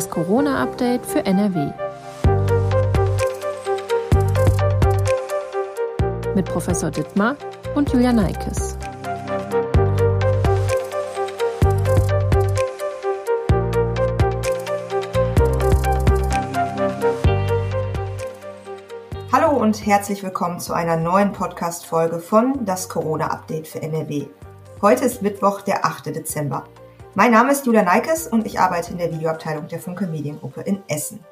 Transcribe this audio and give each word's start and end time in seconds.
Das 0.00 0.08
Corona-Update 0.08 1.04
für 1.04 1.26
NRW. 1.26 1.72
Mit 6.34 6.46
Professor 6.46 6.90
Dittmar 6.90 7.36
und 7.74 7.92
Julia 7.92 8.10
Neikes. 8.10 8.78
Hallo 19.30 19.50
und 19.50 19.84
herzlich 19.84 20.22
willkommen 20.22 20.60
zu 20.60 20.72
einer 20.72 20.96
neuen 20.96 21.32
Podcast-Folge 21.32 22.20
von 22.20 22.64
Das 22.64 22.88
Corona-Update 22.88 23.68
für 23.68 23.82
NRW. 23.82 24.28
Heute 24.80 25.04
ist 25.04 25.20
Mittwoch, 25.20 25.60
der 25.60 25.84
8. 25.84 26.06
Dezember. 26.06 26.64
Mein 27.20 27.32
Name 27.32 27.52
ist 27.52 27.66
Julia 27.66 27.82
Neikes 27.82 28.28
und 28.28 28.46
ich 28.46 28.58
arbeite 28.58 28.92
in 28.92 28.96
der 28.96 29.12
Videoabteilung 29.12 29.68
der 29.68 29.78
Funke 29.78 30.06
Mediengruppe 30.06 30.62
in 30.62 30.82
Essen. 30.88 31.22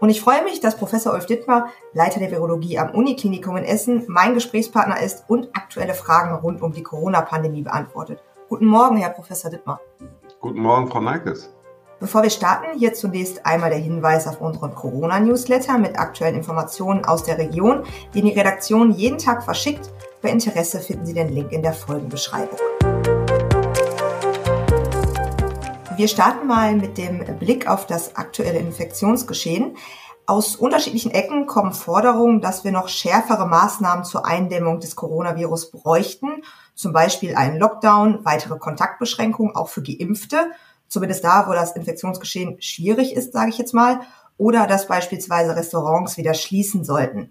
Und 0.00 0.08
ich 0.08 0.22
freue 0.22 0.42
mich, 0.42 0.60
dass 0.60 0.78
Professor 0.78 1.12
Ulf 1.12 1.26
Dittmar, 1.26 1.68
Leiter 1.92 2.18
der 2.18 2.30
Virologie 2.30 2.78
am 2.78 2.92
Uniklinikum 2.92 3.58
in 3.58 3.64
Essen, 3.64 4.04
mein 4.08 4.32
Gesprächspartner 4.32 5.02
ist 5.02 5.24
und 5.28 5.50
aktuelle 5.54 5.92
Fragen 5.92 6.34
rund 6.36 6.62
um 6.62 6.72
die 6.72 6.82
Corona-Pandemie 6.82 7.60
beantwortet. 7.60 8.22
Guten 8.48 8.64
Morgen, 8.64 8.96
Herr 8.96 9.10
Professor 9.10 9.50
Dittmar. 9.50 9.82
Guten 10.40 10.60
Morgen, 10.60 10.88
Frau 10.88 11.02
Neikes. 11.02 11.52
Bevor 12.00 12.22
wir 12.22 12.30
starten, 12.30 12.78
hier 12.78 12.94
zunächst 12.94 13.44
einmal 13.44 13.68
der 13.68 13.80
Hinweis 13.80 14.26
auf 14.26 14.40
unseren 14.40 14.74
Corona-Newsletter 14.74 15.76
mit 15.76 15.98
aktuellen 15.98 16.36
Informationen 16.36 17.04
aus 17.04 17.22
der 17.22 17.36
Region, 17.36 17.82
den 18.14 18.24
die 18.24 18.32
Redaktion 18.32 18.92
jeden 18.92 19.18
Tag 19.18 19.42
verschickt. 19.42 19.90
Bei 20.22 20.30
Interesse 20.30 20.80
finden 20.80 21.04
Sie 21.04 21.12
den 21.12 21.28
Link 21.28 21.52
in 21.52 21.60
der 21.60 21.74
Folgenbeschreibung. 21.74 22.58
Wir 25.96 26.08
starten 26.08 26.48
mal 26.48 26.74
mit 26.74 26.98
dem 26.98 27.24
Blick 27.38 27.68
auf 27.68 27.86
das 27.86 28.16
aktuelle 28.16 28.58
Infektionsgeschehen. 28.58 29.76
Aus 30.26 30.56
unterschiedlichen 30.56 31.12
Ecken 31.12 31.46
kommen 31.46 31.72
Forderungen, 31.72 32.40
dass 32.40 32.64
wir 32.64 32.72
noch 32.72 32.88
schärfere 32.88 33.46
Maßnahmen 33.46 34.04
zur 34.04 34.26
Eindämmung 34.26 34.80
des 34.80 34.96
Coronavirus 34.96 35.70
bräuchten. 35.70 36.42
Zum 36.74 36.92
Beispiel 36.92 37.36
einen 37.36 37.60
Lockdown, 37.60 38.24
weitere 38.24 38.58
Kontaktbeschränkungen 38.58 39.54
auch 39.54 39.68
für 39.68 39.82
Geimpfte, 39.82 40.50
zumindest 40.88 41.22
da, 41.22 41.46
wo 41.46 41.52
das 41.52 41.76
Infektionsgeschehen 41.76 42.60
schwierig 42.60 43.14
ist, 43.14 43.32
sage 43.32 43.50
ich 43.50 43.58
jetzt 43.58 43.74
mal, 43.74 44.00
oder 44.36 44.66
dass 44.66 44.88
beispielsweise 44.88 45.54
Restaurants 45.54 46.16
wieder 46.16 46.34
schließen 46.34 46.82
sollten. 46.84 47.30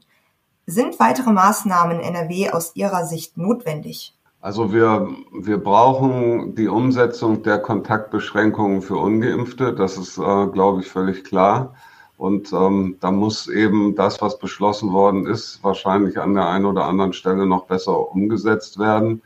Sind 0.66 1.00
weitere 1.00 1.31
Maßnahmen 1.31 2.00
in 2.00 2.16
NRW 2.16 2.52
aus 2.52 2.75
Ihrer 2.75 3.06
Sicht 3.06 3.38
notwendig? 3.38 4.16
Also 4.44 4.73
wir, 4.73 5.08
wir 5.31 5.58
brauchen 5.58 6.53
die 6.53 6.67
Umsetzung 6.67 7.44
der 7.44 7.59
Kontaktbeschränkungen 7.59 8.81
für 8.81 8.97
ungeimpfte. 8.97 9.73
Das 9.73 9.97
ist, 9.97 10.17
äh, 10.17 10.47
glaube 10.47 10.81
ich, 10.81 10.88
völlig 10.89 11.23
klar. 11.23 11.73
Und 12.17 12.52
ähm, 12.52 12.97
da 13.00 13.09
muss 13.09 13.47
eben 13.47 13.95
das, 13.95 14.22
was 14.22 14.39
beschlossen 14.39 14.91
worden 14.91 15.27
ist, 15.27 15.63
wahrscheinlich 15.63 16.19
an 16.19 16.33
der 16.33 16.50
einen 16.50 16.66
oder 16.66 16.83
anderen 16.83 17.13
Stelle 17.13 17.45
noch 17.45 17.67
besser 17.67 18.11
umgesetzt 18.11 18.80
werden. 18.80 19.22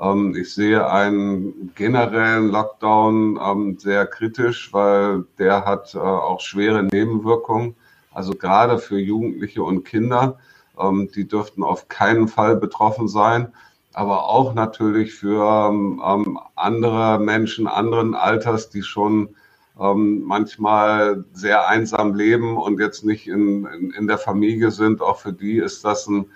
Ähm, 0.00 0.36
ich 0.36 0.54
sehe 0.54 0.88
einen 0.88 1.72
generellen 1.74 2.52
Lockdown 2.52 3.40
ähm, 3.44 3.76
sehr 3.76 4.06
kritisch, 4.06 4.72
weil 4.72 5.24
der 5.40 5.64
hat 5.64 5.96
äh, 5.96 5.98
auch 5.98 6.38
schwere 6.38 6.84
Nebenwirkungen. 6.84 7.74
Also 8.12 8.34
gerade 8.34 8.78
für 8.78 9.00
Jugendliche 9.00 9.64
und 9.64 9.82
Kinder, 9.82 10.38
ähm, 10.78 11.10
die 11.12 11.26
dürften 11.26 11.64
auf 11.64 11.88
keinen 11.88 12.28
Fall 12.28 12.54
betroffen 12.54 13.08
sein 13.08 13.52
aber 13.92 14.28
auch 14.28 14.54
natürlich 14.54 15.14
für 15.14 15.70
ähm, 15.70 16.38
andere 16.54 17.18
Menschen 17.18 17.66
anderen 17.66 18.14
Alters, 18.14 18.70
die 18.70 18.82
schon 18.82 19.30
ähm, 19.78 20.22
manchmal 20.22 21.24
sehr 21.32 21.66
einsam 21.66 22.14
leben 22.14 22.56
und 22.56 22.78
jetzt 22.78 23.04
nicht 23.04 23.26
in, 23.26 23.66
in, 23.66 23.90
in, 23.90 24.06
der 24.06 24.18
Familie 24.18 24.70
sind. 24.70 25.00
Auch 25.02 25.18
für 25.18 25.32
die 25.32 25.56
ist 25.56 25.84
das 25.84 26.06
ein 26.06 26.26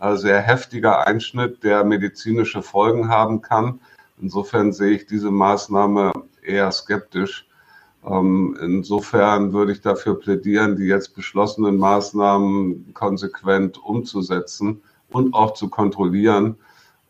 äh, 0.00 0.16
sehr 0.16 0.40
heftiger 0.40 1.06
Einschnitt, 1.06 1.62
der 1.62 1.84
medizinische 1.84 2.62
Folgen 2.62 3.08
haben 3.08 3.42
kann. 3.42 3.80
Insofern 4.20 4.72
sehe 4.72 4.92
ich 4.92 5.06
diese 5.06 5.30
Maßnahme 5.30 6.12
eher 6.42 6.72
skeptisch. 6.72 7.46
Ähm, 8.04 8.56
insofern 8.60 9.52
würde 9.52 9.72
ich 9.72 9.80
dafür 9.80 10.18
plädieren, 10.18 10.76
die 10.76 10.84
jetzt 10.84 11.14
beschlossenen 11.14 11.76
Maßnahmen 11.76 12.92
konsequent 12.92 13.82
umzusetzen 13.82 14.82
und 15.10 15.32
auch 15.32 15.54
zu 15.54 15.68
kontrollieren 15.68 16.56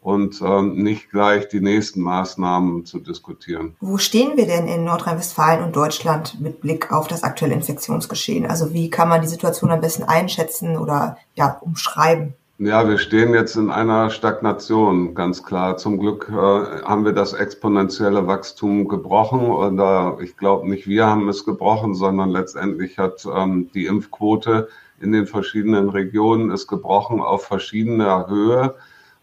und 0.04 0.42
ähm, 0.42 0.82
nicht 0.82 1.10
gleich 1.10 1.48
die 1.48 1.62
nächsten 1.62 2.02
Maßnahmen 2.02 2.84
zu 2.84 2.98
diskutieren. 2.98 3.74
Wo 3.80 3.96
stehen 3.96 4.36
wir 4.36 4.46
denn 4.46 4.68
in 4.68 4.84
Nordrhein-Westfalen 4.84 5.64
und 5.64 5.74
Deutschland 5.74 6.38
mit 6.42 6.60
Blick 6.60 6.92
auf 6.92 7.08
das 7.08 7.22
aktuelle 7.22 7.54
Infektionsgeschehen? 7.54 8.44
Also 8.44 8.74
wie 8.74 8.90
kann 8.90 9.08
man 9.08 9.22
die 9.22 9.28
Situation 9.28 9.70
am 9.70 9.80
besten 9.80 10.02
einschätzen 10.02 10.76
oder 10.76 11.16
ja, 11.34 11.56
umschreiben? 11.62 12.34
Ja, 12.58 12.86
wir 12.86 12.98
stehen 12.98 13.32
jetzt 13.32 13.56
in 13.56 13.70
einer 13.70 14.10
Stagnation, 14.10 15.14
ganz 15.14 15.42
klar. 15.42 15.78
Zum 15.78 15.98
Glück 15.98 16.28
äh, 16.30 16.34
haben 16.34 17.06
wir 17.06 17.12
das 17.12 17.32
exponentielle 17.32 18.26
Wachstum 18.26 18.86
gebrochen. 18.86 19.40
Und 19.40 19.78
äh, 19.78 20.22
ich 20.22 20.36
glaube 20.36 20.68
nicht, 20.68 20.86
wir 20.86 21.06
haben 21.06 21.30
es 21.30 21.46
gebrochen, 21.46 21.94
sondern 21.94 22.28
letztendlich 22.28 22.98
hat 22.98 23.26
ähm, 23.34 23.70
die 23.72 23.86
Impfquote 23.86 24.68
in 25.00 25.12
den 25.12 25.26
verschiedenen 25.26 25.88
Regionen 25.88 26.50
es 26.50 26.66
gebrochen 26.66 27.22
auf 27.22 27.44
verschiedener 27.44 28.28
Höhe. 28.28 28.74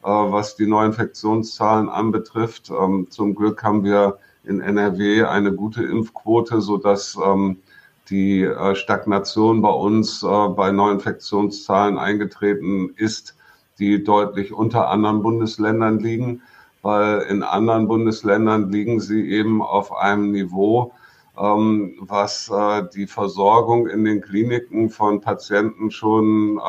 Äh, 0.03 0.07
was 0.09 0.55
die 0.55 0.65
Neuinfektionszahlen 0.65 1.87
anbetrifft. 1.87 2.71
Ähm, 2.71 3.07
zum 3.11 3.35
Glück 3.35 3.61
haben 3.61 3.83
wir 3.83 4.17
in 4.43 4.59
NRW 4.59 5.25
eine 5.25 5.53
gute 5.53 5.83
Impfquote, 5.83 6.59
so 6.59 6.77
dass 6.77 7.19
ähm, 7.23 7.57
die 8.09 8.41
äh, 8.41 8.73
Stagnation 8.73 9.61
bei 9.61 9.69
uns 9.69 10.23
äh, 10.23 10.47
bei 10.49 10.71
Neuinfektionszahlen 10.71 11.99
eingetreten 11.99 12.95
ist, 12.95 13.37
die 13.77 14.03
deutlich 14.03 14.53
unter 14.53 14.89
anderen 14.89 15.21
Bundesländern 15.21 15.99
liegen, 15.99 16.41
weil 16.81 17.19
in 17.29 17.43
anderen 17.43 17.87
Bundesländern 17.87 18.71
liegen 18.71 18.99
sie 19.01 19.29
eben 19.29 19.61
auf 19.61 19.95
einem 19.95 20.31
Niveau, 20.31 20.93
ähm, 21.37 21.93
was 21.99 22.51
die 22.95 23.05
Versorgung 23.05 23.87
in 23.87 24.03
den 24.03 24.21
Kliniken 24.21 24.89
von 24.89 25.21
Patienten 25.21 25.91
schon 25.91 26.59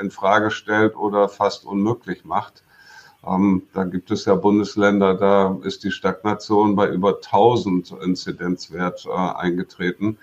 in 0.00 0.10
Frage 0.10 0.50
stellt 0.52 0.96
oder 0.96 1.28
fast 1.28 1.66
unmöglich 1.66 2.24
macht. 2.24 2.62
Ähm, 3.26 3.62
da 3.72 3.84
gibt 3.84 4.10
es 4.10 4.24
ja 4.24 4.34
Bundesländer, 4.34 5.14
da 5.14 5.58
ist 5.64 5.82
die 5.84 5.90
Stagnation 5.90 6.76
bei 6.76 6.88
über 6.88 7.16
1000 7.16 7.92
Inzidenzwert 8.02 9.06
äh, 9.06 9.10
eingetreten. 9.10 10.18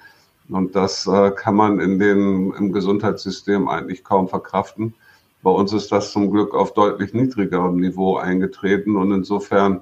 Und 0.49 0.75
das 0.75 1.07
äh, 1.07 1.31
kann 1.31 1.55
man 1.55 1.79
in 1.79 1.99
den, 1.99 2.53
im 2.53 2.71
Gesundheitssystem 2.71 3.67
eigentlich 3.67 4.03
kaum 4.03 4.27
verkraften. 4.27 4.93
Bei 5.41 5.51
uns 5.51 5.73
ist 5.73 5.91
das 5.91 6.11
zum 6.11 6.31
Glück 6.31 6.53
auf 6.53 6.73
deutlich 6.73 7.13
niedrigerem 7.13 7.77
Niveau 7.77 8.17
eingetreten. 8.17 8.95
Und 8.95 9.11
insofern 9.11 9.81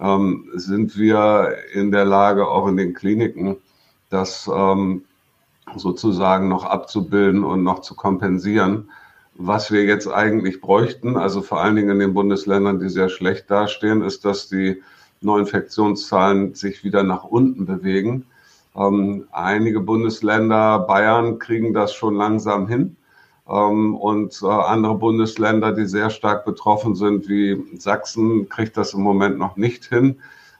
ähm, 0.00 0.50
sind 0.54 0.98
wir 0.98 1.56
in 1.72 1.90
der 1.90 2.04
Lage, 2.04 2.46
auch 2.48 2.66
in 2.68 2.76
den 2.76 2.92
Kliniken, 2.92 3.56
das 4.10 4.50
ähm, 4.52 5.04
sozusagen 5.76 6.48
noch 6.48 6.64
abzubilden 6.64 7.44
und 7.44 7.62
noch 7.62 7.80
zu 7.80 7.94
kompensieren 7.94 8.90
was 9.42 9.72
wir 9.72 9.84
jetzt 9.84 10.06
eigentlich 10.06 10.60
bräuchten, 10.60 11.16
also 11.16 11.40
vor 11.40 11.62
allen 11.62 11.74
Dingen 11.74 11.88
in 11.90 11.98
den 11.98 12.14
Bundesländern, 12.14 12.78
die 12.78 12.90
sehr 12.90 13.08
schlecht 13.08 13.50
dastehen, 13.50 14.02
ist, 14.02 14.26
dass 14.26 14.48
die 14.48 14.82
Neuinfektionszahlen 15.22 16.54
sich 16.54 16.84
wieder 16.84 17.02
nach 17.02 17.24
unten 17.24 17.64
bewegen. 17.64 18.26
Ähm, 18.76 19.28
einige 19.32 19.80
Bundesländer, 19.80 20.80
Bayern, 20.80 21.38
kriegen 21.38 21.72
das 21.72 21.94
schon 21.94 22.16
langsam 22.16 22.68
hin. 22.68 22.96
Ähm, 23.48 23.96
und 23.96 24.38
äh, 24.42 24.46
andere 24.46 24.96
Bundesländer, 24.96 25.72
die 25.72 25.86
sehr 25.86 26.10
stark 26.10 26.44
betroffen 26.44 26.94
sind, 26.94 27.26
wie 27.26 27.64
Sachsen, 27.78 28.46
kriegt 28.50 28.76
das 28.76 28.92
im 28.92 29.00
Moment 29.00 29.38
noch 29.38 29.56
nicht 29.56 29.86
hin. 29.86 30.16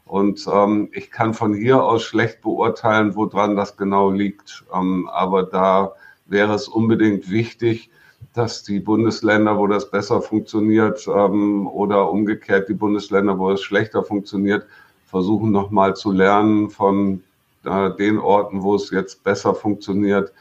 Und 0.06 0.46
ähm, 0.50 0.88
ich 0.92 1.10
kann 1.10 1.34
von 1.34 1.52
hier 1.52 1.84
aus 1.84 2.02
schlecht 2.02 2.40
beurteilen, 2.40 3.14
woran 3.14 3.56
das 3.56 3.76
genau 3.76 4.10
liegt. 4.10 4.64
Ähm, 4.74 5.06
aber 5.12 5.42
da 5.42 5.92
wäre 6.24 6.54
es 6.54 6.66
unbedingt 6.66 7.30
wichtig, 7.30 7.90
dass 8.34 8.62
die 8.62 8.80
Bundesländer, 8.80 9.58
wo 9.58 9.66
das 9.66 9.90
besser 9.90 10.22
funktioniert, 10.22 11.06
ähm, 11.08 11.66
oder 11.66 12.10
umgekehrt 12.10 12.68
die 12.68 12.74
Bundesländer, 12.74 13.38
wo 13.38 13.50
es 13.50 13.62
schlechter 13.62 14.04
funktioniert, 14.04 14.66
versuchen 15.06 15.50
nochmal 15.50 15.96
zu 15.96 16.12
lernen 16.12 16.70
von 16.70 17.22
äh, 17.64 17.90
den 17.96 18.18
Orten, 18.18 18.62
wo 18.62 18.76
es 18.76 18.90
jetzt 18.90 19.24
besser 19.24 19.54
funktioniert 19.54 20.32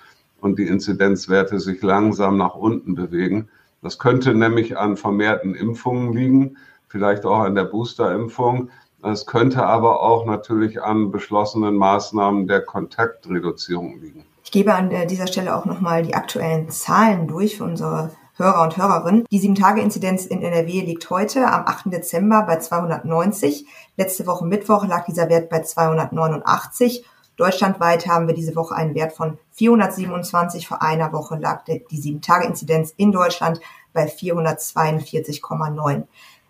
und 0.42 0.60
die 0.60 0.68
Inzidenzwerte 0.68 1.60
sich 1.60 1.82
langsam 1.82 2.38
nach 2.38 2.56
unten 2.56 2.96
bewegen. 2.96 3.50
Das 3.82 3.98
könnte 3.98 4.34
nämlich 4.34 4.78
an 4.78 4.98
vermehrten 4.98 5.56
Impfungen 5.56 6.14
liegen, 6.14 6.58
vielleicht 6.88 7.26
auch 7.26 7.40
an 7.40 7.56
der 7.56 7.64
Boosterimpfung. 7.64 8.70
Es 9.02 9.26
könnte 9.26 9.66
aber 9.66 10.02
auch 10.02 10.26
natürlich 10.26 10.82
an 10.82 11.12
beschlossenen 11.12 11.76
Maßnahmen 11.76 12.48
der 12.48 12.62
Kontaktreduzierung 12.62 14.00
liegen. 14.02 14.26
Ich 14.50 14.54
gebe 14.54 14.74
an 14.74 14.90
dieser 15.08 15.28
Stelle 15.28 15.56
auch 15.56 15.66
nochmal 15.66 16.02
die 16.02 16.16
aktuellen 16.16 16.72
Zahlen 16.72 17.28
durch 17.28 17.58
für 17.58 17.66
unsere 17.66 18.10
Hörer 18.36 18.64
und 18.64 18.78
Hörerinnen. 18.78 19.26
Die 19.30 19.40
7-Tage-Inzidenz 19.40 20.26
in 20.26 20.42
NRW 20.42 20.82
liegt 20.82 21.08
heute 21.12 21.46
am 21.46 21.68
8. 21.68 21.94
Dezember 21.94 22.42
bei 22.48 22.58
290. 22.58 23.68
Letzte 23.96 24.26
Woche 24.26 24.48
Mittwoch 24.48 24.88
lag 24.88 25.06
dieser 25.06 25.30
Wert 25.30 25.52
bei 25.52 25.62
289. 25.62 27.06
Deutschlandweit 27.38 28.08
haben 28.08 28.26
wir 28.26 28.34
diese 28.34 28.56
Woche 28.56 28.74
einen 28.74 28.96
Wert 28.96 29.14
von 29.14 29.38
427. 29.52 30.68
Vor 30.68 30.82
einer 30.82 31.14
Woche 31.14 31.38
lag 31.38 31.64
die 31.66 31.84
7-Tage-Inzidenz 31.84 32.96
in 32.98 33.12
Deutschland 33.12 33.62
bei 33.94 34.08
442,9. 34.08 36.06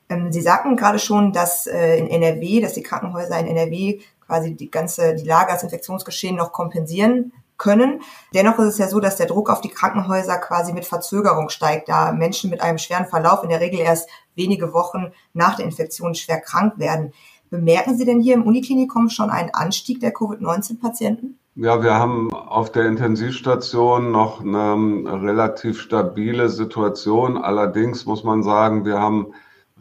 Ähm, 0.07 0.31
Sie 0.31 0.41
sagten 0.41 0.77
gerade 0.77 0.99
schon, 0.99 1.33
dass 1.33 1.67
äh, 1.67 1.97
in 1.97 2.07
NRW, 2.07 2.61
dass 2.61 2.75
die 2.75 2.81
Krankenhäuser 2.81 3.37
in 3.39 3.47
NRW 3.47 3.99
quasi 4.25 4.55
die 4.55 4.71
ganze, 4.71 5.15
die 5.15 5.27
Lage 5.27 5.51
als 5.51 5.63
Infektionsgeschehen 5.63 6.37
noch 6.37 6.53
kompensieren 6.53 7.33
können. 7.59 8.01
Dennoch 8.33 8.57
ist 8.57 8.67
es 8.67 8.77
ja 8.79 8.87
so, 8.87 8.99
dass 8.99 9.17
der 9.17 9.27
Druck 9.27 9.51
auf 9.51 9.61
die 9.61 9.69
Krankenhäuser 9.69 10.37
quasi 10.37 10.73
mit 10.73 10.85
Verzögerung 10.85 11.49
steigt, 11.49 11.89
da 11.89 12.11
Menschen 12.11 12.49
mit 12.49 12.61
einem 12.61 12.79
schweren 12.79 13.05
Verlauf 13.05 13.43
in 13.43 13.49
der 13.49 13.59
Regel 13.59 13.79
erst 13.79 14.09
wenige 14.33 14.73
Wochen 14.73 15.11
nach 15.33 15.57
der 15.57 15.65
Infektion 15.65 16.15
schwer 16.15 16.41
krank 16.41 16.79
werden. 16.79 17.13
Bemerken 17.51 17.97
Sie 17.97 18.05
denn 18.05 18.21
hier 18.21 18.35
im 18.35 18.43
Uniklinikum 18.43 19.09
schon 19.09 19.29
einen 19.29 19.51
Anstieg 19.51 19.99
der 19.99 20.11
Covid-19-Patienten? 20.11 21.37
Ja, 21.55 21.83
wir 21.83 21.95
haben 21.95 22.31
auf 22.31 22.71
der 22.71 22.85
Intensivstation 22.85 24.11
noch 24.11 24.39
eine 24.39 25.21
relativ 25.21 25.81
stabile 25.81 26.47
Situation. 26.47 27.37
Allerdings 27.37 28.05
muss 28.05 28.23
man 28.23 28.43
sagen, 28.43 28.85
wir 28.85 28.99
haben 28.99 29.33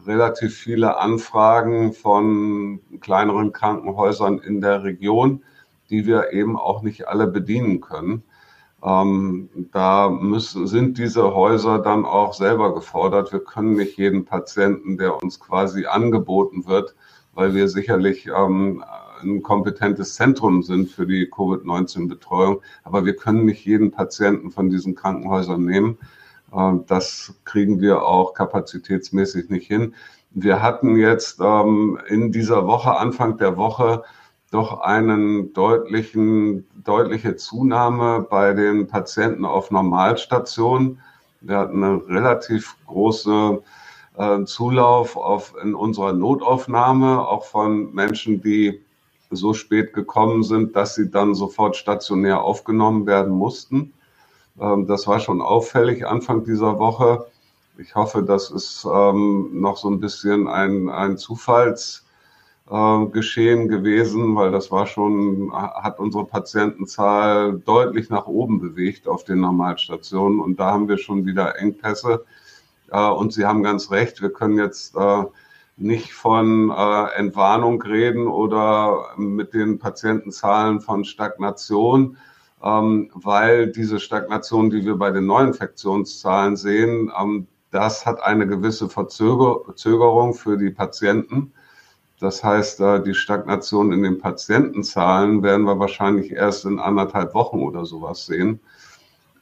relativ 0.05 0.57
viele 0.57 0.97
Anfragen 0.97 1.93
von 1.93 2.81
kleineren 2.99 3.53
Krankenhäusern 3.53 4.39
in 4.39 4.59
der 4.59 4.83
Region, 4.83 5.43
die 5.89 6.05
wir 6.05 6.33
eben 6.33 6.57
auch 6.57 6.81
nicht 6.81 7.07
alle 7.07 7.27
bedienen 7.27 7.81
können. 7.81 8.23
Ähm, 8.83 9.49
da 9.71 10.09
müssen, 10.09 10.67
sind 10.67 10.97
diese 10.97 11.33
Häuser 11.33 11.79
dann 11.79 12.05
auch 12.05 12.33
selber 12.33 12.73
gefordert. 12.73 13.33
Wir 13.33 13.43
können 13.43 13.75
nicht 13.75 13.97
jeden 13.97 14.25
Patienten, 14.25 14.97
der 14.97 15.21
uns 15.21 15.39
quasi 15.39 15.85
angeboten 15.85 16.65
wird, 16.65 16.95
weil 17.33 17.53
wir 17.53 17.67
sicherlich 17.67 18.27
ähm, 18.27 18.83
ein 19.21 19.43
kompetentes 19.43 20.15
Zentrum 20.15 20.63
sind 20.63 20.89
für 20.89 21.05
die 21.05 21.29
Covid-19-Betreuung. 21.29 22.61
Aber 22.83 23.05
wir 23.05 23.15
können 23.15 23.45
nicht 23.45 23.65
jeden 23.65 23.91
Patienten 23.91 24.51
von 24.51 24.69
diesen 24.69 24.95
Krankenhäusern 24.95 25.63
nehmen. 25.63 25.97
Ähm, 26.53 26.85
das 26.87 27.33
kriegen 27.43 27.81
wir 27.81 28.03
auch 28.03 28.33
kapazitätsmäßig 28.33 29.49
nicht 29.49 29.67
hin. 29.67 29.93
Wir 30.31 30.61
hatten 30.61 30.95
jetzt 30.95 31.39
ähm, 31.41 31.99
in 32.07 32.31
dieser 32.31 32.65
Woche, 32.65 32.95
Anfang 32.95 33.37
der 33.37 33.57
Woche, 33.57 34.03
doch 34.51 34.81
einen 34.81 35.53
deutlichen, 35.53 36.67
deutliche 36.83 37.35
Zunahme 37.35 38.25
bei 38.29 38.53
den 38.53 38.87
Patienten 38.87 39.45
auf 39.45 39.71
Normalstationen. 39.71 41.01
Wir 41.41 41.57
hatten 41.57 41.83
eine 41.83 42.07
relativ 42.07 42.75
große 42.87 43.61
äh, 44.17 44.43
Zulauf 44.45 45.15
auf, 45.15 45.53
in 45.61 45.75
unserer 45.75 46.13
Notaufnahme, 46.13 47.27
auch 47.27 47.45
von 47.45 47.93
Menschen, 47.93 48.41
die 48.41 48.81
so 49.31 49.53
spät 49.53 49.93
gekommen 49.93 50.43
sind, 50.43 50.75
dass 50.75 50.95
sie 50.95 51.09
dann 51.11 51.35
sofort 51.35 51.75
stationär 51.75 52.41
aufgenommen 52.41 53.05
werden 53.05 53.33
mussten. 53.33 53.93
Ähm, 54.59 54.87
das 54.87 55.07
war 55.07 55.19
schon 55.19 55.41
auffällig 55.41 56.05
Anfang 56.07 56.43
dieser 56.43 56.79
Woche. 56.79 57.27
Ich 57.77 57.95
hoffe, 57.95 58.23
das 58.23 58.49
ist 58.49 58.85
ähm, 58.91 59.49
noch 59.53 59.77
so 59.77 59.89
ein 59.89 59.99
bisschen 59.99 60.47
ein, 60.47 60.89
ein 60.89 61.17
Zufalls 61.17 62.05
äh, 62.69 63.05
geschehen 63.07 63.67
gewesen, 63.67 64.35
weil 64.35 64.51
das 64.51 64.71
war 64.71 64.85
schon, 64.87 65.51
hat 65.53 65.99
unsere 65.99 66.25
Patientenzahl 66.25 67.59
deutlich 67.59 68.09
nach 68.09 68.27
oben 68.27 68.59
bewegt 68.59 69.07
auf 69.07 69.23
den 69.23 69.39
Normalstationen 69.39 70.39
und 70.39 70.59
da 70.59 70.71
haben 70.71 70.87
wir 70.87 70.97
schon 70.97 71.25
wieder 71.25 71.59
Engpässe. 71.59 72.25
Äh, 72.91 73.07
und 73.09 73.33
Sie 73.33 73.45
haben 73.45 73.63
ganz 73.63 73.91
recht, 73.91 74.21
wir 74.21 74.31
können 74.31 74.57
jetzt 74.57 74.95
äh, 74.95 75.23
nicht 75.77 76.13
von 76.13 76.71
Entwarnung 77.15 77.81
reden 77.81 78.27
oder 78.27 79.13
mit 79.15 79.53
den 79.53 79.79
Patientenzahlen 79.79 80.81
von 80.81 81.05
Stagnation, 81.05 82.17
ähm, 82.61 83.09
weil 83.13 83.71
diese 83.71 83.99
Stagnation, 83.99 84.69
die 84.69 84.85
wir 84.85 84.95
bei 84.95 85.11
den 85.11 85.25
Neuinfektionszahlen 85.25 86.57
sehen, 86.57 87.11
ähm, 87.17 87.47
das 87.71 88.05
hat 88.05 88.21
eine 88.21 88.47
gewisse 88.47 88.89
Verzögerung 88.89 90.33
für 90.33 90.57
die 90.57 90.71
Patienten. 90.71 91.53
Das 92.19 92.43
heißt, 92.43 92.81
die 93.05 93.13
Stagnation 93.13 93.93
in 93.93 94.03
den 94.03 94.19
Patientenzahlen 94.19 95.41
werden 95.41 95.65
wir 95.65 95.79
wahrscheinlich 95.79 96.31
erst 96.31 96.65
in 96.65 96.77
anderthalb 96.79 97.33
Wochen 97.33 97.59
oder 97.59 97.85
sowas 97.85 98.25
sehen. 98.25 98.59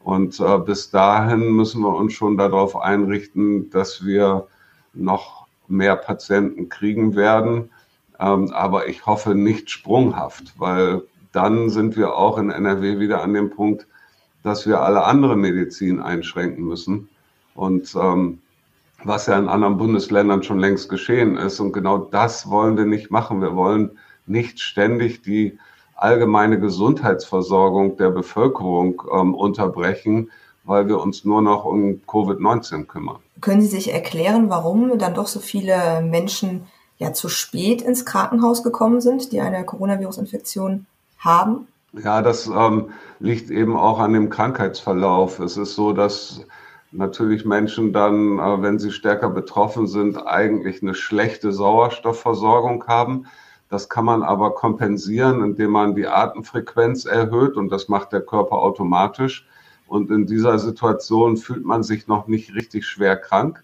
Und 0.08 0.40
äh, 0.40 0.58
bis 0.60 0.90
dahin 0.90 1.52
müssen 1.52 1.82
wir 1.82 1.94
uns 1.94 2.14
schon 2.14 2.38
darauf 2.38 2.78
einrichten, 2.78 3.70
dass 3.72 4.06
wir 4.06 4.48
noch 4.94 5.48
mehr 5.68 5.96
Patienten 5.96 6.70
kriegen 6.70 7.16
werden. 7.16 7.72
Ähm, 8.20 8.52
aber 8.54 8.88
ich 8.88 9.06
hoffe 9.06 9.36
nicht 9.36 9.70
sprunghaft, 9.70 10.54
weil 10.58 11.02
dann 11.34 11.70
sind 11.70 11.98
wir 11.98 12.16
auch 12.16 12.38
in 12.38 12.52
NRW 12.52 13.00
wieder 13.00 13.22
an 13.22 13.34
dem 13.34 13.50
Punkt, 13.50 13.86
dass 14.44 14.66
wir 14.66 14.82
alle 14.82 15.04
andere 15.04 15.36
Medizin 15.36 16.00
einschränken 16.00 16.64
müssen. 16.64 17.10
Und 17.54 17.94
ähm, 17.96 18.40
was 19.04 19.28
ja 19.28 19.38
in 19.38 19.48
anderen 19.48 19.78
Bundesländern 19.78 20.44
schon 20.44 20.60
längst 20.60 20.90
geschehen 20.90 21.38
ist. 21.38 21.60
Und 21.60 21.72
genau 21.72 21.98
das 21.98 22.50
wollen 22.50 22.78
wir 22.78 22.86
nicht 22.86 23.12
machen. 23.12 23.42
Wir 23.42 23.56
wollen 23.56 23.98
nicht 24.26 24.60
ständig 24.60 25.22
die 25.22 25.58
allgemeine 25.96 26.60
Gesundheitsversorgung 26.60 27.98
der 27.98 28.10
Bevölkerung 28.10 29.02
ähm, 29.12 29.34
unterbrechen, 29.34 30.32
weil 30.64 30.88
wir 30.88 31.00
uns 31.00 31.26
nur 31.26 31.42
noch 31.42 31.66
um 31.66 32.02
Covid-19 32.08 32.86
kümmern. 32.86 33.18
Können 33.42 33.62
Sie 33.62 33.68
sich 33.68 33.94
erklären, 33.94 34.50
warum 34.50 34.98
dann 35.00 35.14
doch 35.14 35.28
so 35.28 35.40
viele 35.40 36.02
Menschen 36.02 36.64
ja 36.98 37.14
zu 37.14 37.30
spät 37.30 37.82
ins 37.82 38.06
Krankenhaus 38.06 38.64
gekommen 38.64 39.02
sind, 39.02 39.32
die 39.32 39.42
eine 39.42 39.64
Coronavirus-Infektion 39.64 40.86
haben? 41.20 41.68
Ja, 41.94 42.22
das 42.22 42.48
ähm, 42.48 42.90
liegt 43.20 43.50
eben 43.50 43.78
auch 43.78 44.00
an 44.00 44.14
dem 44.14 44.30
Krankheitsverlauf. 44.30 45.40
Es 45.40 45.58
ist 45.58 45.76
so, 45.76 45.94
dass 45.94 46.42
natürlich 46.92 47.46
Menschen 47.46 47.94
dann, 47.94 48.40
äh, 48.40 48.62
wenn 48.62 48.80
sie 48.80 48.92
stärker 48.92 49.30
betroffen 49.30 49.88
sind, 49.88 50.26
eigentlich 50.26 50.82
eine 50.82 50.94
schlechte 50.94 51.52
Sauerstoffversorgung 51.52 52.86
haben. 52.88 53.26
Das 53.70 53.90
kann 53.90 54.06
man 54.06 54.24
aber 54.24 54.56
kompensieren, 54.56 55.44
indem 55.44 55.72
man 55.72 55.96
die 55.96 56.08
Atemfrequenz 56.08 57.06
erhöht 57.06 57.58
und 57.58 57.70
das 57.70 57.90
macht 57.90 58.14
der 58.14 58.22
Körper 58.22 58.58
automatisch. 58.60 59.48
Und 59.88 60.10
in 60.12 60.26
dieser 60.26 60.60
Situation 60.60 61.38
fühlt 61.38 61.66
man 61.66 61.84
sich 61.84 62.08
noch 62.08 62.28
nicht 62.28 62.54
richtig 62.56 62.86
schwer 62.86 63.18
krank. 63.18 63.64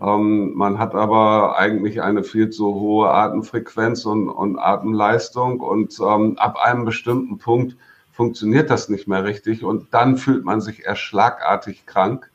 Ähm, 0.00 0.54
man 0.54 0.78
hat 0.78 0.94
aber 0.94 1.58
eigentlich 1.58 2.02
eine 2.02 2.22
viel 2.22 2.50
zu 2.50 2.74
hohe 2.74 3.10
Atemfrequenz 3.10 4.04
und, 4.06 4.28
und 4.28 4.58
Atemleistung 4.58 5.60
und 5.60 5.98
ähm, 6.00 6.36
ab 6.38 6.56
einem 6.62 6.84
bestimmten 6.84 7.38
Punkt 7.38 7.76
funktioniert 8.12 8.70
das 8.70 8.88
nicht 8.88 9.08
mehr 9.08 9.24
richtig 9.24 9.64
und 9.64 9.88
dann 9.92 10.16
fühlt 10.16 10.44
man 10.44 10.60
sich 10.60 10.84
eher 10.84 10.96
schlagartig 10.96 11.86
krank 11.86 12.30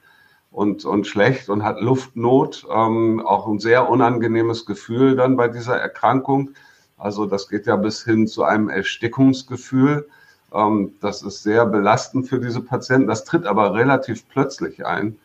und, 0.53 0.85
und 0.85 1.07
schlecht 1.07 1.49
und 1.49 1.63
hat 1.63 1.81
Luftnot, 1.81 2.65
ähm, 2.71 3.21
auch 3.25 3.47
ein 3.47 3.59
sehr 3.59 3.89
unangenehmes 3.89 4.65
Gefühl 4.65 5.15
dann 5.15 5.35
bei 5.35 5.47
dieser 5.47 5.77
Erkrankung. 5.77 6.51
Also 6.97 7.25
das 7.25 7.49
geht 7.49 7.65
ja 7.65 7.75
bis 7.75 8.05
hin 8.05 8.27
zu 8.27 8.43
einem 8.43 8.69
Erstickungsgefühl. 8.69 10.07
Ähm, 10.53 10.93
das 11.01 11.23
ist 11.23 11.41
sehr 11.41 11.65
belastend 11.65 12.29
für 12.29 12.39
diese 12.39 12.61
Patienten. 12.61 13.07
Das 13.07 13.25
tritt 13.25 13.47
aber 13.47 13.73
relativ 13.73 14.29
plötzlich 14.29 14.85
ein. 14.85 15.17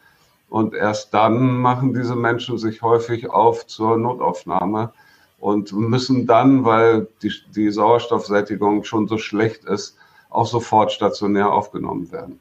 Und 0.49 0.75
erst 0.75 1.13
dann 1.13 1.59
machen 1.59 1.93
diese 1.93 2.17
Menschen 2.17 2.57
sich 2.57 2.81
häufig 2.81 3.29
auf 3.29 3.67
zur 3.67 3.99
Notaufnahme 3.99 4.95
und 5.39 5.73
müssen 5.73 6.27
dann, 6.27 6.65
weil 6.65 7.07
die, 7.23 7.33
die 7.55 7.71
Sauerstoffsättigung 7.71 8.83
schon 8.85 9.07
so 9.09 9.19
schlecht 9.19 9.67
ist, 9.67 9.99
auch 10.31 10.47
sofort 10.47 10.91
stationär 10.91 11.53
aufgenommen 11.53 12.11
werden. 12.11 12.41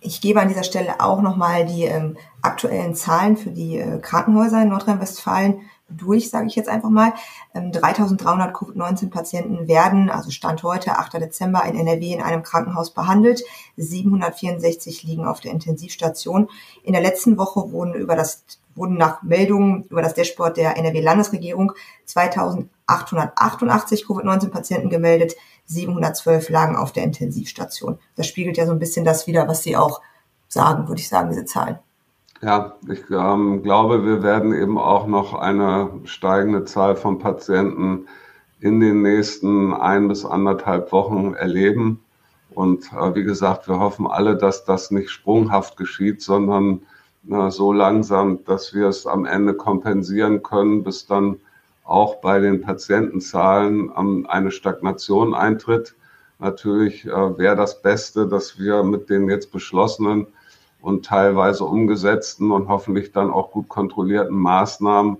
Ich 0.00 0.20
gebe 0.20 0.40
an 0.40 0.48
dieser 0.48 0.64
Stelle 0.64 1.00
auch 1.00 1.20
nochmal 1.20 1.66
die 1.66 1.84
ähm, 1.84 2.16
aktuellen 2.40 2.94
Zahlen 2.94 3.36
für 3.36 3.50
die 3.50 3.78
äh, 3.78 3.98
Krankenhäuser 3.98 4.62
in 4.62 4.68
Nordrhein-Westfalen 4.70 5.60
durch, 5.88 6.30
sage 6.30 6.46
ich 6.46 6.56
jetzt 6.56 6.68
einfach 6.68 6.88
mal. 6.88 7.12
Ähm, 7.54 7.70
3300 7.70 8.54
Covid-19-Patienten 8.54 9.68
werden, 9.68 10.10
also 10.10 10.30
Stand 10.30 10.62
heute, 10.62 10.98
8. 10.98 11.14
Dezember, 11.14 11.64
in 11.64 11.78
NRW 11.78 12.14
in 12.14 12.22
einem 12.22 12.42
Krankenhaus 12.42 12.92
behandelt. 12.92 13.42
764 13.76 15.02
liegen 15.02 15.26
auf 15.26 15.40
der 15.40 15.52
Intensivstation. 15.52 16.48
In 16.82 16.94
der 16.94 17.02
letzten 17.02 17.36
Woche 17.36 17.70
wurden 17.70 17.94
über 17.94 18.16
das 18.16 18.44
wurden 18.76 18.96
nach 18.96 19.22
Meldungen 19.22 19.84
über 19.84 20.02
das 20.02 20.14
Dashboard 20.14 20.56
der 20.56 20.76
NRW-Landesregierung 20.76 21.72
2888 22.86 24.06
Covid-19-Patienten 24.06 24.90
gemeldet. 24.90 25.34
712 25.66 26.50
lagen 26.50 26.76
auf 26.76 26.92
der 26.92 27.04
Intensivstation. 27.04 27.98
Das 28.16 28.26
spiegelt 28.26 28.56
ja 28.56 28.66
so 28.66 28.72
ein 28.72 28.78
bisschen 28.78 29.04
das 29.04 29.26
wieder, 29.26 29.48
was 29.48 29.62
Sie 29.62 29.76
auch 29.76 30.00
sagen, 30.48 30.88
würde 30.88 31.00
ich 31.00 31.08
sagen, 31.08 31.30
diese 31.30 31.44
Zahlen. 31.44 31.78
Ja, 32.42 32.74
ich 32.88 33.10
ähm, 33.10 33.62
glaube, 33.62 34.04
wir 34.04 34.22
werden 34.22 34.52
eben 34.52 34.76
auch 34.76 35.06
noch 35.06 35.34
eine 35.34 35.90
steigende 36.04 36.64
Zahl 36.64 36.96
von 36.96 37.18
Patienten 37.18 38.06
in 38.60 38.80
den 38.80 39.02
nächsten 39.02 39.72
ein 39.72 40.08
bis 40.08 40.24
anderthalb 40.24 40.92
Wochen 40.92 41.34
erleben. 41.34 42.04
Und 42.50 42.92
äh, 42.92 43.14
wie 43.14 43.24
gesagt, 43.24 43.68
wir 43.68 43.78
hoffen 43.78 44.06
alle, 44.06 44.36
dass 44.36 44.64
das 44.64 44.90
nicht 44.90 45.10
sprunghaft 45.10 45.76
geschieht, 45.76 46.22
sondern 46.22 46.82
äh, 47.30 47.50
so 47.50 47.72
langsam, 47.72 48.44
dass 48.44 48.74
wir 48.74 48.88
es 48.88 49.06
am 49.06 49.24
Ende 49.24 49.54
kompensieren 49.54 50.42
können, 50.42 50.84
bis 50.84 51.06
dann 51.06 51.40
auch 51.84 52.16
bei 52.16 52.40
den 52.40 52.62
Patientenzahlen 52.62 54.26
eine 54.26 54.50
Stagnation 54.50 55.34
eintritt. 55.34 55.94
natürlich 56.38 57.06
äh, 57.06 57.38
wäre 57.38 57.56
das 57.56 57.82
Beste, 57.82 58.26
dass 58.26 58.58
wir 58.58 58.82
mit 58.82 59.08
den 59.08 59.28
jetzt 59.28 59.52
beschlossenen 59.52 60.26
und 60.80 61.06
teilweise 61.06 61.64
umgesetzten 61.64 62.50
und 62.50 62.68
hoffentlich 62.68 63.12
dann 63.12 63.30
auch 63.30 63.52
gut 63.52 63.68
kontrollierten 63.68 64.36
Maßnahmen 64.36 65.18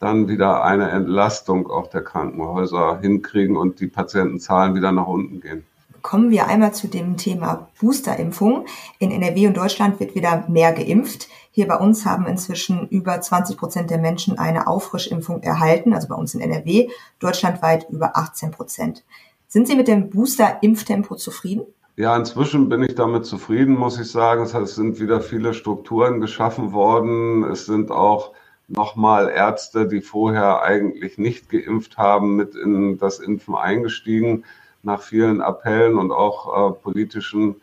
dann 0.00 0.28
wieder 0.28 0.64
eine 0.64 0.90
Entlastung 0.90 1.68
auch 1.68 1.88
der 1.88 2.02
Krankenhäuser 2.02 3.00
hinkriegen 3.00 3.56
und 3.56 3.80
die 3.80 3.88
Patientenzahlen 3.88 4.74
wieder 4.74 4.92
nach 4.92 5.06
unten 5.06 5.40
gehen. 5.40 5.64
Kommen 6.02 6.30
wir 6.30 6.46
einmal 6.46 6.72
zu 6.72 6.86
dem 6.86 7.16
Thema 7.16 7.68
Boosterimpfung. 7.80 8.66
In 9.00 9.10
NRW 9.10 9.48
und 9.48 9.56
Deutschland 9.56 9.98
wird 9.98 10.14
wieder 10.14 10.44
mehr 10.48 10.72
geimpft. 10.72 11.28
Hier 11.58 11.66
bei 11.66 11.74
uns 11.76 12.06
haben 12.06 12.26
inzwischen 12.26 12.86
über 12.86 13.20
20 13.20 13.56
Prozent 13.56 13.90
der 13.90 13.98
Menschen 13.98 14.38
eine 14.38 14.68
Auffrischimpfung 14.68 15.42
erhalten, 15.42 15.92
also 15.92 16.06
bei 16.06 16.14
uns 16.14 16.32
in 16.32 16.40
NRW, 16.40 16.88
deutschlandweit 17.18 17.88
über 17.90 18.16
18 18.16 18.52
Prozent. 18.52 19.02
Sind 19.48 19.66
Sie 19.66 19.74
mit 19.74 19.88
dem 19.88 20.08
Booster-Impftempo 20.08 21.16
zufrieden? 21.16 21.66
Ja, 21.96 22.16
inzwischen 22.16 22.68
bin 22.68 22.84
ich 22.84 22.94
damit 22.94 23.26
zufrieden, 23.26 23.76
muss 23.76 23.98
ich 23.98 24.08
sagen. 24.08 24.44
Es 24.44 24.74
sind 24.76 25.00
wieder 25.00 25.20
viele 25.20 25.52
Strukturen 25.52 26.20
geschaffen 26.20 26.70
worden. 26.72 27.42
Es 27.42 27.66
sind 27.66 27.90
auch 27.90 28.34
nochmal 28.68 29.28
Ärzte, 29.28 29.88
die 29.88 30.00
vorher 30.00 30.62
eigentlich 30.62 31.18
nicht 31.18 31.48
geimpft 31.48 31.96
haben, 31.98 32.36
mit 32.36 32.54
in 32.54 32.98
das 32.98 33.18
Impfen 33.18 33.56
eingestiegen, 33.56 34.44
nach 34.84 35.02
vielen 35.02 35.40
Appellen 35.40 35.98
und 35.98 36.12
auch 36.12 36.70
äh, 36.70 36.72
politischen 36.74 37.56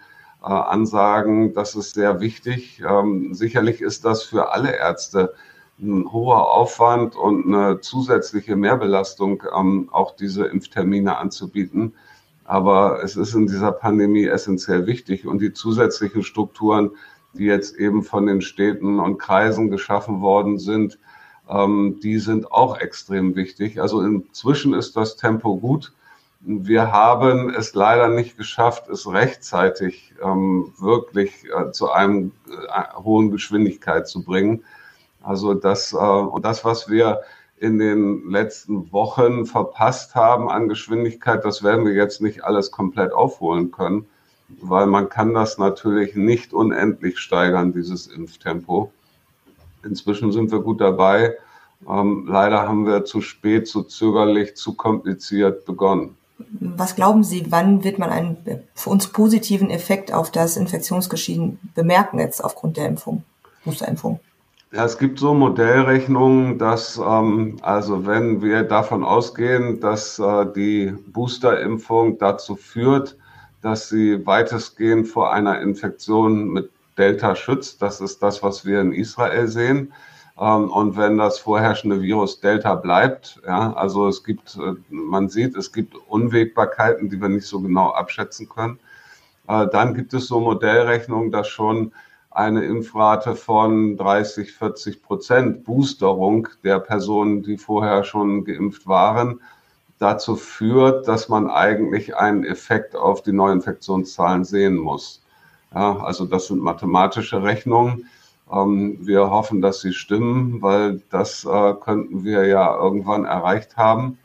Ansagen. 0.49 1.53
Das 1.53 1.75
ist 1.75 1.93
sehr 1.93 2.19
wichtig. 2.19 2.81
Ähm, 2.87 3.33
sicherlich 3.33 3.81
ist 3.81 4.05
das 4.05 4.23
für 4.23 4.51
alle 4.51 4.75
Ärzte 4.77 5.33
ein 5.79 6.11
hoher 6.11 6.51
Aufwand 6.51 7.15
und 7.15 7.45
eine 7.47 7.81
zusätzliche 7.81 8.55
Mehrbelastung, 8.55 9.43
ähm, 9.55 9.89
auch 9.91 10.15
diese 10.15 10.45
Impftermine 10.45 11.17
anzubieten. 11.17 11.93
Aber 12.45 13.03
es 13.03 13.15
ist 13.15 13.33
in 13.33 13.47
dieser 13.47 13.71
Pandemie 13.71 14.25
essentiell 14.25 14.85
wichtig 14.87 15.27
und 15.27 15.41
die 15.41 15.51
zusätzlichen 15.51 16.23
Strukturen 16.23 16.91
die 17.37 17.45
jetzt 17.45 17.75
eben 17.75 18.03
von 18.03 18.25
den 18.25 18.41
Städten 18.41 18.99
und 18.99 19.17
Kreisen 19.17 19.69
geschaffen 19.69 20.21
worden 20.21 20.57
sind, 20.57 20.97
ähm, 21.49 21.99
die 22.01 22.17
sind 22.17 22.51
auch 22.51 22.79
extrem 22.79 23.35
wichtig. 23.35 23.81
Also 23.81 24.01
inzwischen 24.01 24.73
ist 24.73 24.95
das 24.95 25.17
Tempo 25.17 25.57
gut. 25.57 25.93
Wir 26.47 26.91
haben 26.91 27.49
es 27.53 27.73
leider 27.73 28.07
nicht 28.07 28.37
geschafft, 28.37 28.87
es 28.89 29.07
rechtzeitig 29.07 30.13
ähm, 30.21 30.73
wirklich 30.77 31.45
äh, 31.45 31.71
zu 31.71 31.91
einem 31.91 32.33
äh, 32.47 32.83
hohen 33.03 33.31
Geschwindigkeit 33.31 34.07
zu 34.07 34.23
bringen. 34.23 34.63
Also 35.23 35.53
das, 35.55 35.93
äh, 35.93 36.39
das, 36.41 36.63
was 36.63 36.89
wir 36.89 37.21
in 37.57 37.79
den 37.79 38.29
letzten 38.29 38.91
Wochen 38.91 39.45
verpasst 39.45 40.13
haben 40.13 40.49
an 40.49 40.69
Geschwindigkeit, 40.69 41.43
das 41.43 41.63
werden 41.63 41.85
wir 41.85 41.93
jetzt 41.93 42.21
nicht 42.21 42.43
alles 42.43 42.69
komplett 42.69 43.11
aufholen 43.11 43.71
können 43.71 44.05
weil 44.61 44.85
man 44.87 45.09
kann 45.09 45.33
das 45.33 45.57
natürlich 45.57 46.15
nicht 46.15 46.53
unendlich 46.53 47.19
steigern, 47.19 47.73
dieses 47.73 48.07
Impftempo. 48.07 48.91
Inzwischen 49.83 50.31
sind 50.31 50.51
wir 50.51 50.59
gut 50.59 50.81
dabei. 50.81 51.35
Ähm, 51.87 52.25
leider 52.27 52.67
haben 52.67 52.85
wir 52.85 53.05
zu 53.05 53.21
spät, 53.21 53.67
zu 53.67 53.83
zögerlich, 53.83 54.55
zu 54.55 54.73
kompliziert 54.75 55.65
begonnen. 55.65 56.17
Was 56.37 56.95
glauben 56.95 57.23
Sie, 57.23 57.45
wann 57.49 57.83
wird 57.83 57.97
man 57.97 58.09
einen 58.09 58.37
für 58.73 58.89
uns 58.89 59.07
positiven 59.07 59.69
Effekt 59.69 60.13
auf 60.13 60.31
das 60.31 60.57
Infektionsgeschehen 60.57 61.59
bemerken 61.73 62.19
jetzt 62.19 62.43
aufgrund 62.43 62.77
der 62.77 62.87
Impfung, 62.87 63.23
Boosterimpfung? 63.63 64.19
Ja, 64.71 64.83
es 64.83 64.97
gibt 64.97 65.19
so 65.19 65.33
Modellrechnungen, 65.33 66.57
dass 66.57 66.97
ähm, 66.97 67.55
also 67.61 68.05
wenn 68.05 68.41
wir 68.41 68.63
davon 68.63 69.05
ausgehen, 69.05 69.79
dass 69.79 70.19
äh, 70.19 70.45
die 70.53 70.93
Boosterimpfung 71.07 72.17
dazu 72.17 72.57
führt, 72.57 73.15
dass 73.61 73.87
sie 73.87 74.25
weitestgehend 74.25 75.07
vor 75.07 75.31
einer 75.31 75.61
Infektion 75.61 76.49
mit 76.49 76.69
Delta 76.97 77.35
schützt. 77.35 77.81
Das 77.81 78.01
ist 78.01 78.21
das, 78.21 78.43
was 78.43 78.65
wir 78.65 78.81
in 78.81 78.91
Israel 78.91 79.47
sehen. 79.47 79.93
Ähm, 80.39 80.69
und 80.69 80.97
wenn 80.97 81.17
das 81.17 81.39
vorherrschende 81.39 82.01
Virus 82.01 82.39
Delta 82.41 82.75
bleibt, 82.75 83.41
ja, 83.45 83.73
also 83.73 84.07
es 84.07 84.23
gibt, 84.23 84.57
äh, 84.57 84.73
man 84.89 85.29
sieht, 85.29 85.55
es 85.55 85.71
gibt 85.71 85.95
Unwägbarkeiten, 86.07 87.09
die 87.09 87.21
wir 87.21 87.29
nicht 87.29 87.47
so 87.47 87.61
genau 87.61 87.91
abschätzen 87.91 88.49
können, 88.49 88.79
äh, 89.47 89.67
dann 89.67 89.93
gibt 89.93 90.13
es 90.13 90.27
so 90.27 90.39
Modellrechnungen, 90.39 91.31
dass 91.31 91.47
schon 91.47 91.93
eine 92.31 92.65
Impfrate 92.65 93.35
von 93.35 93.95
30, 93.95 94.51
40 94.53 95.01
Prozent 95.03 95.63
Boosterung 95.63 96.49
der 96.63 96.79
Personen, 96.79 97.43
die 97.43 97.57
vorher 97.57 98.03
schon 98.03 98.43
geimpft 98.43 98.87
waren, 98.87 99.39
dazu 99.99 100.35
führt, 100.35 101.07
dass 101.07 101.29
man 101.29 101.49
eigentlich 101.49 102.17
einen 102.17 102.43
Effekt 102.43 102.95
auf 102.95 103.23
die 103.23 103.31
Neuinfektionszahlen 103.31 104.43
sehen 104.43 104.75
muss. 104.75 105.23
Ja, 105.73 105.97
also 105.99 106.25
das 106.25 106.47
sind 106.47 106.61
mathematische 106.61 107.41
Rechnungen. 107.41 108.09
Ähm, 108.51 108.97
wir 109.01 109.29
hoffen, 109.29 109.61
dass 109.61 109.81
sie 109.81 109.93
stimmen, 109.93 110.61
weil 110.61 111.01
das 111.09 111.45
äh, 111.45 111.73
könnten 111.73 112.23
wir 112.23 112.45
ja 112.45 112.75
irgendwann 112.75 113.25
erreicht 113.25 113.77
haben 113.77 114.17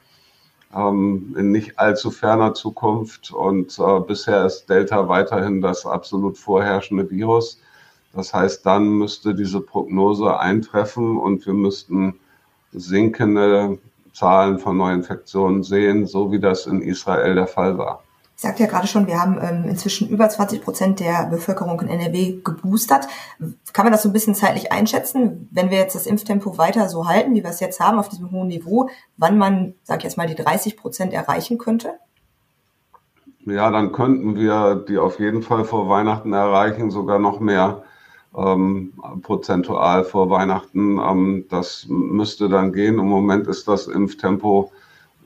ähm, 0.74 1.34
in 1.38 1.52
nicht 1.52 1.78
allzu 1.78 2.10
ferner 2.10 2.54
Zukunft. 2.54 3.32
Und 3.32 3.78
äh, 3.78 4.00
bisher 4.00 4.44
ist 4.46 4.66
Delta 4.68 5.08
weiterhin 5.08 5.60
das 5.60 5.86
absolut 5.86 6.38
vorherrschende 6.38 7.10
Virus. 7.10 7.60
Das 8.12 8.34
heißt, 8.34 8.66
dann 8.66 8.88
müsste 8.88 9.34
diese 9.34 9.60
Prognose 9.60 10.38
eintreffen 10.38 11.16
und 11.16 11.46
wir 11.46 11.54
müssten 11.54 12.18
sinkende 12.72 13.78
Zahlen 14.12 14.58
von 14.58 14.76
Neuinfektionen 14.76 15.62
sehen, 15.62 16.06
so 16.06 16.32
wie 16.32 16.40
das 16.40 16.66
in 16.66 16.82
Israel 16.82 17.36
der 17.36 17.46
Fall 17.46 17.78
war. 17.78 18.02
Ich 18.40 18.42
sagte 18.42 18.62
ja 18.62 18.70
gerade 18.70 18.86
schon, 18.86 19.06
wir 19.06 19.20
haben 19.20 19.38
ähm, 19.38 19.68
inzwischen 19.68 20.08
über 20.08 20.26
20 20.26 20.62
Prozent 20.62 20.98
der 20.98 21.26
Bevölkerung 21.26 21.78
in 21.82 21.88
NRW 21.88 22.40
geboostert. 22.42 23.06
Kann 23.74 23.84
man 23.84 23.92
das 23.92 24.02
so 24.02 24.08
ein 24.08 24.14
bisschen 24.14 24.34
zeitlich 24.34 24.72
einschätzen, 24.72 25.46
wenn 25.52 25.68
wir 25.68 25.76
jetzt 25.76 25.94
das 25.94 26.06
Impftempo 26.06 26.56
weiter 26.56 26.88
so 26.88 27.06
halten, 27.06 27.34
wie 27.34 27.42
wir 27.42 27.50
es 27.50 27.60
jetzt 27.60 27.80
haben, 27.80 27.98
auf 27.98 28.08
diesem 28.08 28.30
hohen 28.30 28.48
Niveau, 28.48 28.88
wann 29.18 29.36
man, 29.36 29.74
sag 29.82 29.98
ich 29.98 30.04
jetzt 30.04 30.16
mal, 30.16 30.26
die 30.26 30.42
30 30.42 30.78
Prozent 30.78 31.12
erreichen 31.12 31.58
könnte? 31.58 31.96
Ja, 33.44 33.70
dann 33.70 33.92
könnten 33.92 34.36
wir 34.36 34.86
die 34.88 34.96
auf 34.96 35.20
jeden 35.20 35.42
Fall 35.42 35.66
vor 35.66 35.90
Weihnachten 35.90 36.32
erreichen, 36.32 36.90
sogar 36.90 37.18
noch 37.18 37.40
mehr 37.40 37.82
ähm, 38.34 38.94
prozentual 39.20 40.02
vor 40.02 40.30
Weihnachten. 40.30 40.98
Ähm, 40.98 41.44
das 41.50 41.84
müsste 41.90 42.48
dann 42.48 42.72
gehen. 42.72 42.98
Im 42.98 43.08
Moment 43.08 43.46
ist 43.48 43.68
das 43.68 43.86
Impftempo 43.86 44.72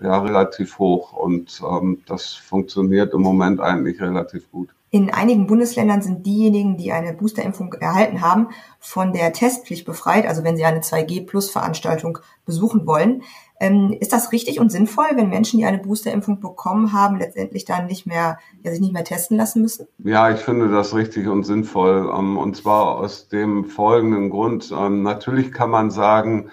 ja 0.03 0.19
relativ 0.19 0.79
hoch 0.79 1.13
und 1.13 1.61
ähm, 1.69 2.03
das 2.07 2.35
funktioniert 2.35 3.15
im 3.15 3.23
Moment 3.23 3.61
eigentlich 3.61 4.01
relativ 4.01 4.51
gut. 4.51 4.71
In 4.95 5.13
einigen 5.13 5.49
Bundesländern 5.49 6.03
sind 6.03 6.25
diejenigen, 6.25 6.77
die 6.77 6.93
eine 6.93 7.15
Boosterimpfung 7.15 7.73
erhalten 7.73 8.21
haben, 8.21 8.51
von 8.79 9.13
der 9.13 9.33
Testpflicht 9.33 9.85
befreit, 9.85 10.25
also 10.25 10.45
wenn 10.45 10.57
sie 10.57 10.65
eine 10.65 10.83
2G-Plus-Veranstaltung 10.83 12.19
besuchen 12.47 12.87
wollen. 12.87 13.25
Ähm, 13.59 13.97
ist 13.99 14.13
das 14.13 14.31
richtig 14.31 14.61
und 14.61 14.71
sinnvoll, 14.71 15.07
wenn 15.17 15.31
Menschen, 15.31 15.59
die 15.59 15.65
eine 15.65 15.79
Boosterimpfung 15.79 16.39
bekommen 16.39 16.93
haben, 16.93 17.17
letztendlich 17.17 17.65
dann 17.65 17.87
nicht 17.87 18.07
mehr, 18.07 18.39
ja, 18.63 18.71
sich 18.71 18.81
nicht 18.81 18.93
mehr 18.93 19.03
testen 19.03 19.37
lassen 19.37 19.63
müssen? 19.63 19.89
Ja, 19.99 20.31
ich 20.31 20.39
finde 20.39 20.71
das 20.71 20.95
richtig 20.95 21.27
und 21.27 21.43
sinnvoll. 21.43 22.09
Ähm, 22.17 22.39
und 22.39 22.57
zwar 22.57 22.99
aus 22.99 23.29
dem 23.29 23.65
folgenden 23.65 24.31
Grund. 24.31 24.73
Ähm, 24.77 25.03
natürlich 25.03 25.51
kann 25.51 25.71
man 25.71 25.91
sagen, 25.91 26.51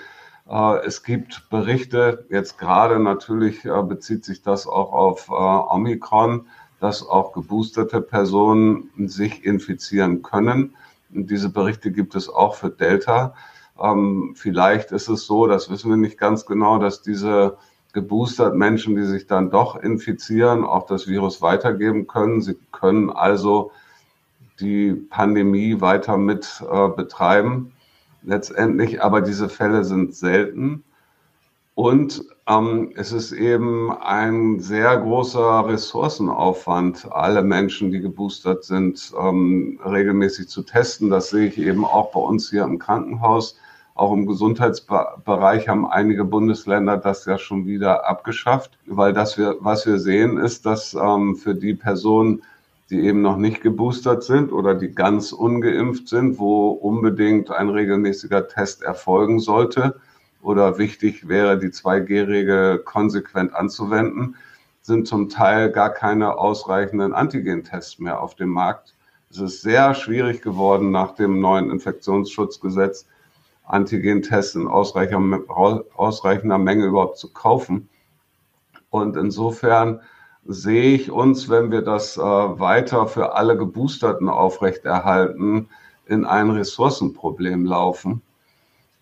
es 0.83 1.03
gibt 1.03 1.49
Berichte, 1.49 2.25
jetzt 2.29 2.57
gerade 2.57 2.99
natürlich 2.99 3.63
äh, 3.63 3.81
bezieht 3.83 4.25
sich 4.25 4.41
das 4.41 4.67
auch 4.67 4.91
auf 4.91 5.29
äh, 5.29 5.31
Omikron, 5.31 6.47
dass 6.81 7.07
auch 7.07 7.31
geboosterte 7.31 8.01
Personen 8.01 8.89
sich 8.97 9.45
infizieren 9.45 10.23
können. 10.23 10.75
Diese 11.09 11.49
Berichte 11.49 11.91
gibt 11.91 12.15
es 12.15 12.27
auch 12.27 12.55
für 12.55 12.69
Delta. 12.69 13.33
Ähm, 13.81 14.33
vielleicht 14.35 14.91
ist 14.91 15.07
es 15.07 15.25
so, 15.25 15.47
das 15.47 15.69
wissen 15.69 15.89
wir 15.89 15.95
nicht 15.95 16.17
ganz 16.17 16.45
genau, 16.45 16.79
dass 16.79 17.01
diese 17.01 17.57
geboostert 17.93 18.53
Menschen, 18.53 18.97
die 18.97 19.05
sich 19.05 19.27
dann 19.27 19.51
doch 19.51 19.77
infizieren, 19.77 20.65
auch 20.65 20.85
das 20.85 21.07
Virus 21.07 21.41
weitergeben 21.41 22.07
können. 22.07 22.41
Sie 22.41 22.57
können 22.73 23.09
also 23.09 23.71
die 24.59 24.93
Pandemie 24.93 25.79
weiter 25.79 26.17
mit 26.17 26.61
äh, 26.69 26.89
betreiben 26.89 27.71
letztendlich, 28.23 29.03
aber 29.03 29.21
diese 29.21 29.49
Fälle 29.49 29.83
sind 29.83 30.15
selten. 30.15 30.83
Und 31.73 32.23
ähm, 32.47 32.91
es 32.95 33.11
ist 33.11 33.31
eben 33.31 33.91
ein 33.91 34.59
sehr 34.59 34.97
großer 34.97 35.67
Ressourcenaufwand, 35.67 37.07
alle 37.11 37.43
Menschen, 37.43 37.91
die 37.91 38.01
geboostert 38.01 38.65
sind, 38.65 39.13
ähm, 39.19 39.79
regelmäßig 39.85 40.49
zu 40.49 40.63
testen. 40.63 41.09
Das 41.09 41.29
sehe 41.29 41.47
ich 41.47 41.57
eben 41.57 41.85
auch 41.85 42.11
bei 42.11 42.19
uns 42.19 42.49
hier 42.49 42.63
im 42.63 42.77
Krankenhaus. 42.77 43.57
Auch 43.95 44.13
im 44.13 44.25
Gesundheitsbereich 44.25 45.67
haben 45.67 45.87
einige 45.87 46.25
Bundesländer 46.25 46.97
das 46.97 47.25
ja 47.25 47.37
schon 47.37 47.65
wieder 47.65 48.07
abgeschafft, 48.07 48.77
weil 48.85 49.13
das 49.13 49.37
wir, 49.37 49.57
was 49.59 49.85
wir 49.85 49.99
sehen, 49.99 50.37
ist, 50.37 50.65
dass 50.65 50.93
ähm, 50.93 51.35
für 51.35 51.55
die 51.55 51.73
Personen, 51.73 52.43
die 52.91 52.99
eben 53.05 53.21
noch 53.21 53.37
nicht 53.37 53.61
geboostert 53.61 54.21
sind 54.23 54.51
oder 54.51 54.75
die 54.75 54.93
ganz 54.93 55.31
ungeimpft 55.31 56.09
sind, 56.09 56.37
wo 56.37 56.71
unbedingt 56.71 57.49
ein 57.49 57.69
regelmäßiger 57.69 58.49
Test 58.49 58.83
erfolgen 58.83 59.39
sollte 59.39 59.99
oder 60.41 60.77
wichtig 60.77 61.29
wäre, 61.29 61.57
die 61.57 61.69
2G-Regel 61.69 62.79
konsequent 62.79 63.55
anzuwenden, 63.55 64.35
sind 64.81 65.07
zum 65.07 65.29
Teil 65.29 65.71
gar 65.71 65.91
keine 65.91 66.37
ausreichenden 66.37 67.13
Antigentests 67.13 67.99
mehr 67.99 68.21
auf 68.21 68.35
dem 68.35 68.49
Markt. 68.49 68.93
Es 69.29 69.39
ist 69.39 69.61
sehr 69.61 69.93
schwierig 69.93 70.41
geworden, 70.41 70.91
nach 70.91 71.15
dem 71.15 71.39
neuen 71.39 71.71
Infektionsschutzgesetz 71.71 73.07
Antigentests 73.63 74.55
in 74.55 74.67
ausreichender 74.67 76.57
Menge 76.57 76.85
überhaupt 76.85 77.17
zu 77.19 77.31
kaufen. 77.31 77.87
Und 78.89 79.15
insofern 79.15 80.01
sehe 80.45 80.95
ich 80.95 81.11
uns, 81.11 81.49
wenn 81.49 81.71
wir 81.71 81.81
das 81.81 82.17
äh, 82.17 82.21
weiter 82.21 83.07
für 83.07 83.35
alle 83.35 83.57
Geboosterten 83.57 84.29
aufrechterhalten, 84.29 85.69
in 86.05 86.25
ein 86.25 86.49
Ressourcenproblem 86.49 87.65
laufen. 87.65 88.21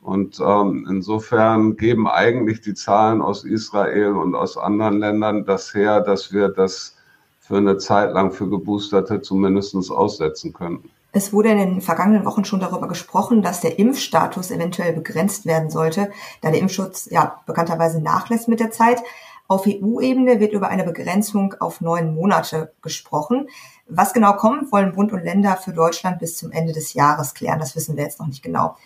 Und 0.01 0.39
ähm, 0.39 0.87
insofern 0.89 1.75
geben 1.75 2.07
eigentlich 2.07 2.61
die 2.61 2.73
Zahlen 2.73 3.21
aus 3.21 3.43
Israel 3.43 4.13
und 4.13 4.35
aus 4.35 4.57
anderen 4.57 4.99
Ländern 4.99 5.45
das 5.45 5.73
her, 5.73 6.01
dass 6.01 6.31
wir 6.31 6.49
das 6.49 6.95
für 7.39 7.57
eine 7.57 7.77
Zeit 7.77 8.13
lang 8.13 8.31
für 8.31 8.49
Geboosterte 8.49 9.21
zumindest 9.21 9.75
aussetzen 9.91 10.53
könnten. 10.53 10.89
Es 11.11 11.33
wurde 11.33 11.49
in 11.49 11.57
den 11.57 11.81
vergangenen 11.81 12.23
Wochen 12.25 12.45
schon 12.45 12.59
darüber 12.59 12.87
gesprochen, 12.87 13.41
dass 13.41 13.61
der 13.61 13.79
Impfstatus 13.79 14.51
eventuell 14.51 14.93
begrenzt 14.93 15.47
werden 15.47 15.71
sollte, 15.71 16.11
da 16.41 16.51
der 16.51 16.59
Impfschutz 16.59 17.07
ja 17.09 17.41
bekannterweise 17.47 17.99
nachlässt 17.99 18.47
mit 18.47 18.59
der 18.59 18.69
Zeit. 18.69 19.01
Auf 19.49 19.65
EU-Ebene 19.65 20.39
wird 20.39 20.53
über 20.53 20.67
eine 20.67 20.83
Begrenzung 20.83 21.55
auf 21.59 21.81
neun 21.81 22.13
Monate 22.13 22.71
gesprochen. 22.83 23.49
Was 23.87 24.13
genau 24.13 24.33
kommt, 24.33 24.71
wollen 24.71 24.93
Bund 24.93 25.11
und 25.11 25.23
Länder 25.23 25.57
für 25.57 25.73
Deutschland 25.73 26.19
bis 26.19 26.37
zum 26.37 26.51
Ende 26.51 26.71
des 26.71 26.93
Jahres 26.93 27.33
klären. 27.33 27.57
Das 27.57 27.75
wissen 27.75 27.97
wir 27.97 28.03
jetzt 28.03 28.19
noch 28.19 28.27
nicht 28.27 28.43
genau. 28.43 28.77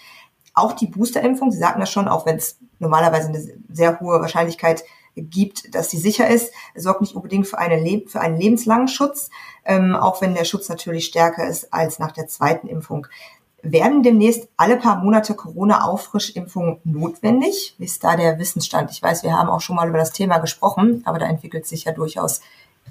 Auch 0.53 0.72
die 0.72 0.88
Boosterimpfung, 0.88 1.51
Sie 1.51 1.58
sagten 1.58 1.82
das 1.82 1.91
schon, 1.91 2.08
auch 2.08 2.25
wenn 2.25 2.38
es 2.38 2.60
normalerweise 2.79 3.27
eine 3.27 3.46
sehr 3.70 4.00
hohe 4.00 4.22
Wahrscheinlichkeit 4.22 4.86
gibt, 5.17 5.75
dass 5.75 5.89
sie 5.89 5.98
sicher 5.98 6.29
ist, 6.29 6.53
sorgt 6.75 7.01
nicht 7.01 7.15
unbedingt 7.15 7.46
für, 7.46 7.58
eine 7.58 8.03
für 8.08 8.22
einen 8.22 8.38
lebenslangen 8.38 8.88
Schutz, 8.88 9.29
ähm, 9.65 9.98
auch 9.98 10.22
wenn 10.22 10.34
der 10.34 10.46
Schutz 10.46 10.70
natürlich 10.70 11.05
stärker 11.05 11.46
ist 11.46 11.74
als 11.74 12.00
nach 12.00 12.13
der 12.13 12.27
zweiten 12.27 12.67
Impfung. 12.67 13.08
Werden 13.65 14.03
demnächst 14.03 14.50
alle 14.58 14.75
paar 14.75 14.98
Monate 14.98 15.36
Corona-Auffrischimpfungen 15.36 16.79
notwendig? 16.84 17.75
Wie 17.77 17.86
ist 17.86 18.03
da 18.03 18.17
der 18.17 18.38
Wissensstand? 18.38 18.91
Ich 18.91 19.01
weiß, 19.01 19.24
wir 19.24 19.38
haben 19.38 19.48
auch 19.48 19.62
schon 19.62 19.77
mal 19.77 19.88
über 19.88 19.98
das 19.98 20.12
Thema 20.12 20.39
gesprochen, 20.39 21.01
aber 21.05 21.17
da 21.17 21.27
entwickelt 21.27 21.65
sich 21.65 21.86
ja 21.86 21.93
durchaus 21.93 22.41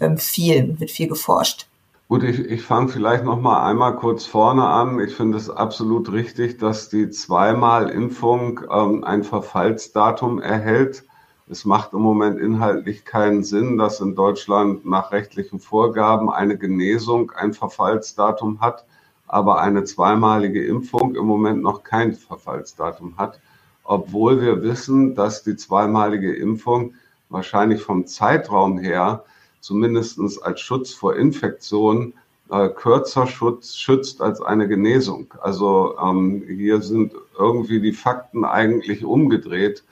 ähm, 0.00 0.16
viel, 0.16 0.80
wird 0.80 0.90
viel 0.90 1.08
geforscht. 1.08 1.66
Gut, 2.08 2.22
ich, 2.22 2.38
ich 2.38 2.62
fange 2.62 2.88
vielleicht 2.88 3.22
noch 3.22 3.38
mal 3.38 3.68
einmal 3.68 3.96
kurz 3.96 4.24
vorne 4.24 4.66
an. 4.66 4.98
Ich 4.98 5.14
finde 5.14 5.36
es 5.36 5.50
absolut 5.50 6.10
richtig, 6.10 6.58
dass 6.58 6.88
die 6.88 7.10
zweimal 7.10 7.90
Impfung 7.90 8.62
ähm, 8.72 9.04
ein 9.04 9.24
Verfallsdatum 9.24 10.40
erhält. 10.40 11.04
Es 11.50 11.66
macht 11.66 11.92
im 11.92 12.00
Moment 12.00 12.40
inhaltlich 12.40 13.04
keinen 13.04 13.44
Sinn, 13.44 13.76
dass 13.76 14.00
in 14.00 14.14
Deutschland 14.14 14.86
nach 14.86 15.12
rechtlichen 15.12 15.60
Vorgaben 15.60 16.30
eine 16.30 16.56
Genesung 16.56 17.30
ein 17.32 17.52
Verfallsdatum 17.52 18.62
hat 18.62 18.86
aber 19.32 19.62
eine 19.62 19.84
zweimalige 19.84 20.62
Impfung 20.62 21.14
im 21.14 21.24
Moment 21.24 21.62
noch 21.62 21.82
kein 21.82 22.12
Verfallsdatum 22.12 23.16
hat, 23.16 23.40
obwohl 23.82 24.42
wir 24.42 24.62
wissen, 24.62 25.14
dass 25.14 25.42
die 25.42 25.56
zweimalige 25.56 26.36
Impfung 26.36 26.94
wahrscheinlich 27.30 27.82
vom 27.82 28.06
Zeitraum 28.06 28.78
her 28.78 29.24
zumindest 29.58 30.20
als 30.42 30.60
Schutz 30.60 30.92
vor 30.92 31.16
Infektion 31.16 32.12
äh, 32.50 32.68
kürzer 32.68 33.26
Schutz, 33.26 33.74
schützt 33.74 34.20
als 34.20 34.42
eine 34.42 34.68
Genesung. 34.68 35.32
Also 35.40 35.96
ähm, 35.98 36.44
hier 36.46 36.82
sind 36.82 37.14
irgendwie 37.38 37.80
die 37.80 37.94
Fakten 37.94 38.44
eigentlich 38.44 39.02
umgedreht, 39.02 39.82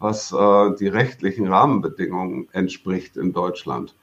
was 0.00 0.32
äh, 0.32 0.74
die 0.74 0.88
rechtlichen 0.88 1.46
Rahmenbedingungen 1.46 2.48
entspricht 2.50 3.16
in 3.16 3.32
Deutschland. 3.32 3.94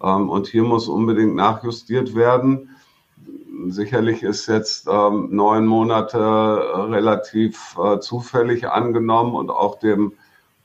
Ähm, 0.00 0.30
und 0.30 0.46
hier 0.46 0.62
muss 0.62 0.86
unbedingt 0.86 1.34
nachjustiert 1.34 2.14
werden 2.14 2.68
sicherlich 3.68 4.22
ist 4.22 4.46
jetzt 4.46 4.88
ähm, 4.90 5.28
neun 5.30 5.66
Monate 5.66 6.18
relativ 6.18 7.76
äh, 7.78 7.98
zufällig 8.00 8.68
angenommen 8.68 9.34
und 9.34 9.50
auch 9.50 9.78
dem 9.78 10.12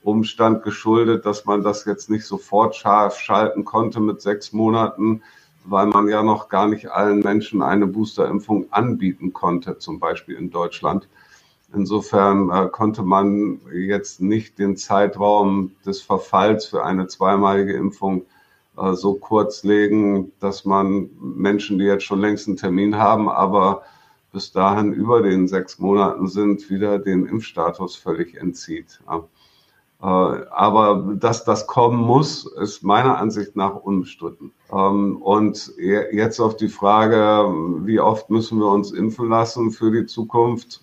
Umstand 0.02 0.62
geschuldet, 0.62 1.26
dass 1.26 1.44
man 1.44 1.62
das 1.62 1.84
jetzt 1.84 2.08
nicht 2.10 2.24
sofort 2.24 2.74
scharf 2.74 3.18
schalten 3.18 3.64
konnte 3.64 4.00
mit 4.00 4.20
sechs 4.22 4.52
Monaten, 4.52 5.22
weil 5.64 5.86
man 5.86 6.08
ja 6.08 6.22
noch 6.22 6.48
gar 6.48 6.68
nicht 6.68 6.90
allen 6.90 7.20
Menschen 7.20 7.62
eine 7.62 7.86
Boosterimpfung 7.86 8.66
anbieten 8.70 9.32
konnte, 9.32 9.78
zum 9.78 10.00
Beispiel 10.00 10.36
in 10.36 10.50
Deutschland. 10.50 11.08
Insofern 11.74 12.50
äh, 12.50 12.68
konnte 12.68 13.02
man 13.02 13.60
jetzt 13.72 14.20
nicht 14.20 14.58
den 14.58 14.76
Zeitraum 14.76 15.72
des 15.86 16.02
Verfalls 16.02 16.66
für 16.66 16.84
eine 16.84 17.06
zweimalige 17.06 17.74
Impfung 17.74 18.24
äh, 18.76 18.94
so 18.94 19.14
kurz 19.14 19.64
legen, 19.64 20.32
dass 20.40 20.64
man 20.64 21.10
Menschen, 21.20 21.78
die 21.78 21.84
jetzt 21.84 22.04
schon 22.04 22.20
längst 22.20 22.46
einen 22.48 22.56
Termin 22.56 22.96
haben, 22.96 23.28
aber 23.28 23.82
bis 24.32 24.52
dahin 24.52 24.92
über 24.92 25.22
den 25.22 25.48
sechs 25.48 25.78
Monaten 25.78 26.28
sind, 26.28 26.70
wieder 26.70 26.98
den 26.98 27.26
Impfstatus 27.26 27.96
völlig 27.96 28.36
entzieht. 28.36 29.00
Äh, 30.02 30.04
aber 30.04 31.14
dass 31.18 31.44
das 31.44 31.66
kommen 31.66 31.98
muss, 31.98 32.46
ist 32.46 32.82
meiner 32.82 33.18
Ansicht 33.18 33.56
nach 33.56 33.74
unbestritten. 33.74 34.52
Ähm, 34.72 35.20
und 35.20 35.72
jetzt 35.78 36.40
auf 36.40 36.56
die 36.56 36.68
Frage, 36.68 37.52
wie 37.84 38.00
oft 38.00 38.30
müssen 38.30 38.58
wir 38.58 38.70
uns 38.70 38.92
impfen 38.92 39.28
lassen 39.28 39.72
für 39.72 39.90
die 39.90 40.06
Zukunft? 40.06 40.82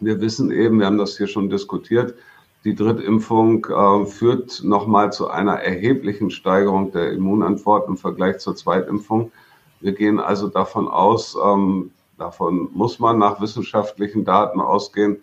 Wir 0.00 0.20
wissen 0.20 0.50
eben, 0.50 0.78
wir 0.78 0.86
haben 0.86 0.98
das 0.98 1.16
hier 1.16 1.26
schon 1.26 1.50
diskutiert, 1.50 2.14
die 2.64 2.74
Drittimpfung 2.74 3.66
äh, 3.66 4.06
führt 4.06 4.62
nochmal 4.62 5.12
zu 5.12 5.28
einer 5.28 5.54
erheblichen 5.54 6.30
Steigerung 6.30 6.92
der 6.92 7.12
Immunantwort 7.12 7.88
im 7.88 7.96
Vergleich 7.96 8.38
zur 8.38 8.54
Zweitimpfung. 8.54 9.32
Wir 9.80 9.92
gehen 9.92 10.20
also 10.20 10.48
davon 10.48 10.88
aus, 10.88 11.36
ähm, 11.42 11.90
davon 12.18 12.68
muss 12.74 12.98
man 12.98 13.18
nach 13.18 13.40
wissenschaftlichen 13.40 14.24
Daten 14.24 14.60
ausgehen, 14.60 15.22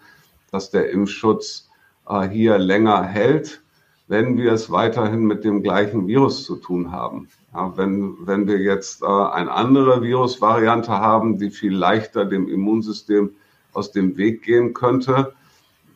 dass 0.51 0.71
der 0.71 0.89
Impfschutz 0.89 1.69
äh, 2.09 2.27
hier 2.27 2.57
länger 2.57 3.03
hält, 3.03 3.61
wenn 4.07 4.37
wir 4.37 4.53
es 4.53 4.71
weiterhin 4.71 5.25
mit 5.25 5.43
dem 5.43 5.61
gleichen 5.61 6.07
Virus 6.07 6.43
zu 6.43 6.55
tun 6.55 6.91
haben. 6.91 7.27
Ja, 7.53 7.77
wenn, 7.77 8.15
wenn 8.25 8.47
wir 8.47 8.57
jetzt 8.57 9.03
äh, 9.03 9.05
eine 9.05 9.51
andere 9.51 10.01
Virusvariante 10.01 10.91
haben, 10.91 11.37
die 11.37 11.51
viel 11.51 11.75
leichter 11.75 12.25
dem 12.25 12.47
Immunsystem 12.47 13.35
aus 13.73 13.91
dem 13.91 14.17
Weg 14.17 14.41
gehen 14.41 14.73
könnte, 14.73 15.33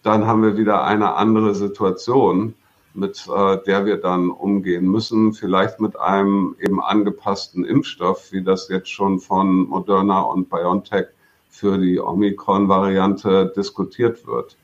dann 0.03 0.25
haben 0.25 0.43
wir 0.43 0.57
wieder 0.57 0.83
eine 0.83 1.15
andere 1.15 1.55
Situation, 1.55 2.55
mit 2.93 3.27
äh, 3.33 3.57
der 3.65 3.85
wir 3.85 3.97
dann 3.97 4.29
umgehen 4.29 4.85
müssen, 4.85 5.33
vielleicht 5.33 5.79
mit 5.79 5.97
einem 5.99 6.55
eben 6.59 6.81
angepassten 6.81 7.63
Impfstoff, 7.63 8.31
wie 8.31 8.43
das 8.43 8.67
jetzt 8.69 8.89
schon 8.89 9.19
von 9.19 9.67
Moderna 9.69 10.21
und 10.21 10.49
BioNTech 10.49 11.07
für 11.49 11.77
die 11.77 11.99
Omikron-Variante 11.99 13.53
diskutiert 13.55 14.25
wird. 14.27 14.57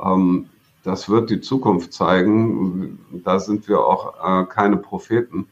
Ähm, 0.00 0.48
das 0.84 1.08
wird 1.08 1.30
die 1.30 1.40
Zukunft 1.40 1.92
zeigen. 1.92 2.98
Da 3.24 3.38
sind 3.38 3.68
wir 3.68 3.84
auch 3.84 4.14
äh, 4.22 4.44
keine 4.46 4.76
Propheten. 4.76 5.46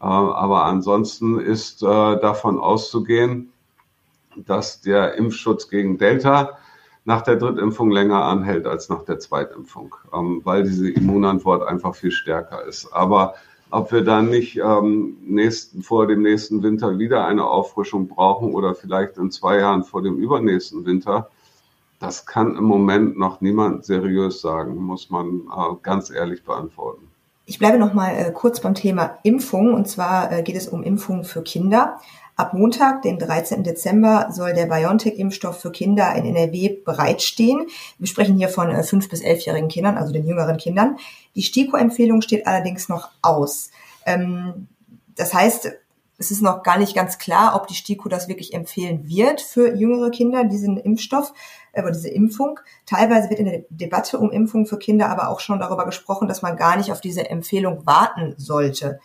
Äh, 0.00 0.04
aber 0.04 0.64
ansonsten 0.64 1.40
ist 1.40 1.82
äh, 1.82 1.86
davon 1.86 2.58
auszugehen, 2.58 3.52
dass 4.36 4.80
der 4.80 5.14
Impfschutz 5.14 5.68
gegen 5.68 5.98
Delta 5.98 6.58
nach 7.08 7.22
der 7.22 7.36
Drittimpfung 7.36 7.90
länger 7.90 8.22
anhält 8.22 8.66
als 8.66 8.90
nach 8.90 9.02
der 9.02 9.18
Zweitimpfung, 9.18 9.94
ähm, 10.12 10.42
weil 10.44 10.62
diese 10.62 10.90
Immunantwort 10.90 11.66
einfach 11.66 11.94
viel 11.94 12.10
stärker 12.10 12.62
ist. 12.66 12.92
Aber 12.92 13.34
ob 13.70 13.90
wir 13.92 14.04
dann 14.04 14.28
nicht 14.28 14.58
ähm, 14.58 15.16
nächsten, 15.22 15.82
vor 15.82 16.06
dem 16.06 16.20
nächsten 16.20 16.62
Winter 16.62 16.98
wieder 16.98 17.24
eine 17.24 17.46
Auffrischung 17.46 18.08
brauchen 18.08 18.52
oder 18.52 18.74
vielleicht 18.74 19.16
in 19.16 19.30
zwei 19.30 19.58
Jahren 19.58 19.84
vor 19.84 20.02
dem 20.02 20.18
übernächsten 20.18 20.84
Winter, 20.84 21.30
das 21.98 22.26
kann 22.26 22.54
im 22.56 22.64
Moment 22.64 23.18
noch 23.18 23.40
niemand 23.40 23.86
seriös 23.86 24.42
sagen, 24.42 24.76
muss 24.76 25.08
man 25.08 25.44
äh, 25.50 25.76
ganz 25.82 26.10
ehrlich 26.10 26.44
beantworten. 26.44 27.08
Ich 27.46 27.58
bleibe 27.58 27.78
noch 27.78 27.94
mal 27.94 28.10
äh, 28.10 28.30
kurz 28.32 28.60
beim 28.60 28.74
Thema 28.74 29.16
Impfung 29.22 29.72
und 29.72 29.88
zwar 29.88 30.30
äh, 30.30 30.42
geht 30.42 30.56
es 30.56 30.68
um 30.68 30.82
Impfungen 30.82 31.24
für 31.24 31.40
Kinder. 31.40 32.00
Ab 32.38 32.54
Montag, 32.54 33.02
den 33.02 33.18
13. 33.18 33.64
Dezember, 33.64 34.28
soll 34.30 34.52
der 34.54 34.66
BioNTech-Impfstoff 34.66 35.60
für 35.60 35.72
Kinder 35.72 36.14
in 36.14 36.24
NRW 36.24 36.68
bereitstehen. 36.84 37.66
Wir 37.98 38.06
sprechen 38.06 38.36
hier 38.36 38.48
von 38.48 38.70
äh, 38.70 38.84
fünf 38.84 39.08
bis 39.08 39.22
elfjährigen 39.22 39.68
Kindern, 39.68 39.98
also 39.98 40.12
den 40.12 40.24
jüngeren 40.24 40.56
Kindern. 40.56 40.98
Die 41.34 41.42
STIKO-Empfehlung 41.42 42.22
steht 42.22 42.46
allerdings 42.46 42.88
noch 42.88 43.10
aus. 43.22 43.72
Ähm, 44.06 44.68
das 45.16 45.34
heißt, 45.34 45.72
es 46.18 46.30
ist 46.30 46.40
noch 46.40 46.62
gar 46.62 46.78
nicht 46.78 46.94
ganz 46.94 47.18
klar, 47.18 47.56
ob 47.56 47.66
die 47.66 47.74
STIKO 47.74 48.08
das 48.08 48.28
wirklich 48.28 48.54
empfehlen 48.54 49.08
wird 49.08 49.40
für 49.40 49.74
jüngere 49.74 50.10
Kinder, 50.10 50.44
diesen 50.44 50.76
Impfstoff, 50.76 51.32
über 51.76 51.88
äh, 51.88 51.92
diese 51.92 52.08
Impfung. 52.08 52.60
Teilweise 52.86 53.30
wird 53.30 53.40
in 53.40 53.46
der 53.46 53.64
Debatte 53.68 54.16
um 54.16 54.30
Impfung 54.30 54.64
für 54.64 54.78
Kinder 54.78 55.08
aber 55.08 55.30
auch 55.30 55.40
schon 55.40 55.58
darüber 55.58 55.86
gesprochen, 55.86 56.28
dass 56.28 56.42
man 56.42 56.56
gar 56.56 56.76
nicht 56.76 56.92
auf 56.92 57.00
diese 57.00 57.28
Empfehlung 57.28 57.84
warten 57.84 58.34
sollte. 58.36 59.00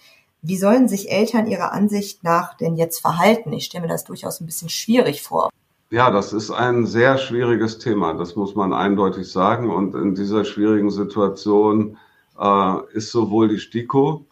Wie 0.46 0.58
sollen 0.58 0.90
sich 0.90 1.10
Eltern 1.10 1.48
ihrer 1.48 1.72
Ansicht 1.72 2.26
nach 2.26 2.58
denn 2.58 2.76
jetzt 2.76 3.00
verhalten? 3.00 3.54
Ich 3.54 3.64
stelle 3.64 3.84
mir 3.84 3.88
das 3.88 4.04
durchaus 4.04 4.42
ein 4.42 4.46
bisschen 4.46 4.68
schwierig 4.68 5.22
vor. 5.22 5.50
Ja, 5.90 6.12
das 6.12 6.34
ist 6.34 6.52
ein 6.52 6.86
sehr 6.86 7.18
schwieriges 7.18 7.80
Thema, 7.80 8.14
das 8.14 8.36
muss 8.36 8.54
man 8.54 8.74
eindeutig 8.74 9.32
sagen. 9.32 9.70
Und 9.70 9.96
in 9.96 10.16
dieser 10.16 10.44
schwierigen 10.44 10.92
Situation 10.92 11.98
äh, 12.38 12.74
ist 12.92 13.12
sowohl 13.12 13.48
die 13.48 13.60
STIKO 13.60 14.26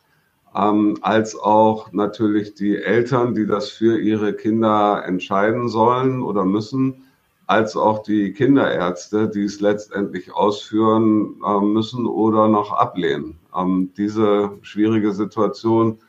ähm, 0.53 0.97
als 1.01 1.39
auch 1.39 1.93
natürlich 1.93 2.55
die 2.55 2.75
Eltern, 2.75 3.33
die 3.33 3.47
das 3.47 3.69
für 3.69 3.97
ihre 3.97 4.33
Kinder 4.33 5.03
entscheiden 5.05 5.69
sollen 5.69 6.23
oder 6.23 6.43
müssen, 6.43 7.05
als 7.47 7.77
auch 7.77 8.03
die 8.03 8.33
Kinderärzte, 8.33 9.29
die 9.29 9.45
es 9.45 9.61
letztendlich 9.61 10.33
ausführen 10.33 11.35
äh, 11.45 11.61
müssen 11.61 12.05
oder 12.05 12.49
noch 12.49 12.73
ablehnen. 12.73 13.37
Ähm, 13.55 13.91
diese 13.97 14.57
schwierige 14.61 15.11
Situation 15.11 15.99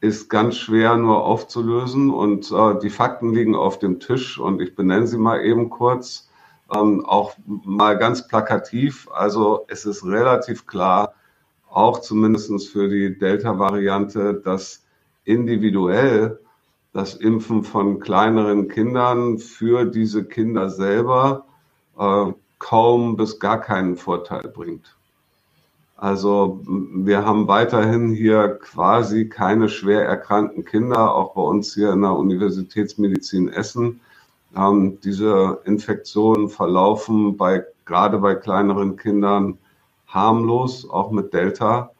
ist 0.00 0.30
ganz 0.30 0.56
schwer 0.56 0.96
nur 0.96 1.24
aufzulösen 1.24 2.10
und 2.10 2.50
äh, 2.50 2.78
die 2.80 2.90
Fakten 2.90 3.34
liegen 3.34 3.54
auf 3.54 3.78
dem 3.78 4.00
Tisch 4.00 4.38
und 4.38 4.60
ich 4.60 4.74
benenne 4.74 5.06
sie 5.06 5.18
mal 5.18 5.44
eben 5.44 5.68
kurz, 5.68 6.30
ähm, 6.74 7.04
auch 7.04 7.34
mal 7.46 7.98
ganz 7.98 8.26
plakativ. 8.26 9.08
Also 9.12 9.66
es 9.68 9.84
ist 9.84 10.04
relativ 10.04 10.66
klar, 10.66 11.14
auch 11.68 12.00
zumindest 12.00 12.68
für 12.68 12.88
die 12.88 13.18
Delta-Variante, 13.18 14.34
dass 14.34 14.84
individuell 15.24 16.40
das 16.92 17.14
Impfen 17.14 17.62
von 17.62 18.00
kleineren 18.00 18.68
Kindern 18.68 19.38
für 19.38 19.84
diese 19.84 20.24
Kinder 20.24 20.70
selber 20.70 21.46
äh, 21.98 22.32
kaum 22.58 23.16
bis 23.16 23.38
gar 23.38 23.60
keinen 23.60 23.96
Vorteil 23.96 24.48
bringt. 24.48 24.96
Also 26.00 26.60
wir 26.64 27.26
haben 27.26 27.46
weiterhin 27.46 28.08
hier 28.08 28.58
quasi 28.58 29.28
keine 29.28 29.68
schwer 29.68 30.06
erkrankten 30.06 30.64
Kinder, 30.64 31.14
auch 31.14 31.34
bei 31.34 31.42
uns 31.42 31.74
hier 31.74 31.92
in 31.92 32.00
der 32.00 32.14
Universitätsmedizin 32.16 33.50
Essen. 33.50 34.00
Ähm, 34.56 34.98
diese 35.04 35.60
Infektionen 35.66 36.48
verlaufen 36.48 37.36
bei, 37.36 37.66
gerade 37.84 38.16
bei 38.16 38.34
kleineren 38.34 38.96
Kindern 38.96 39.58
harmlos, 40.06 40.88
auch 40.88 41.10
mit 41.10 41.34
Delta. 41.34 41.90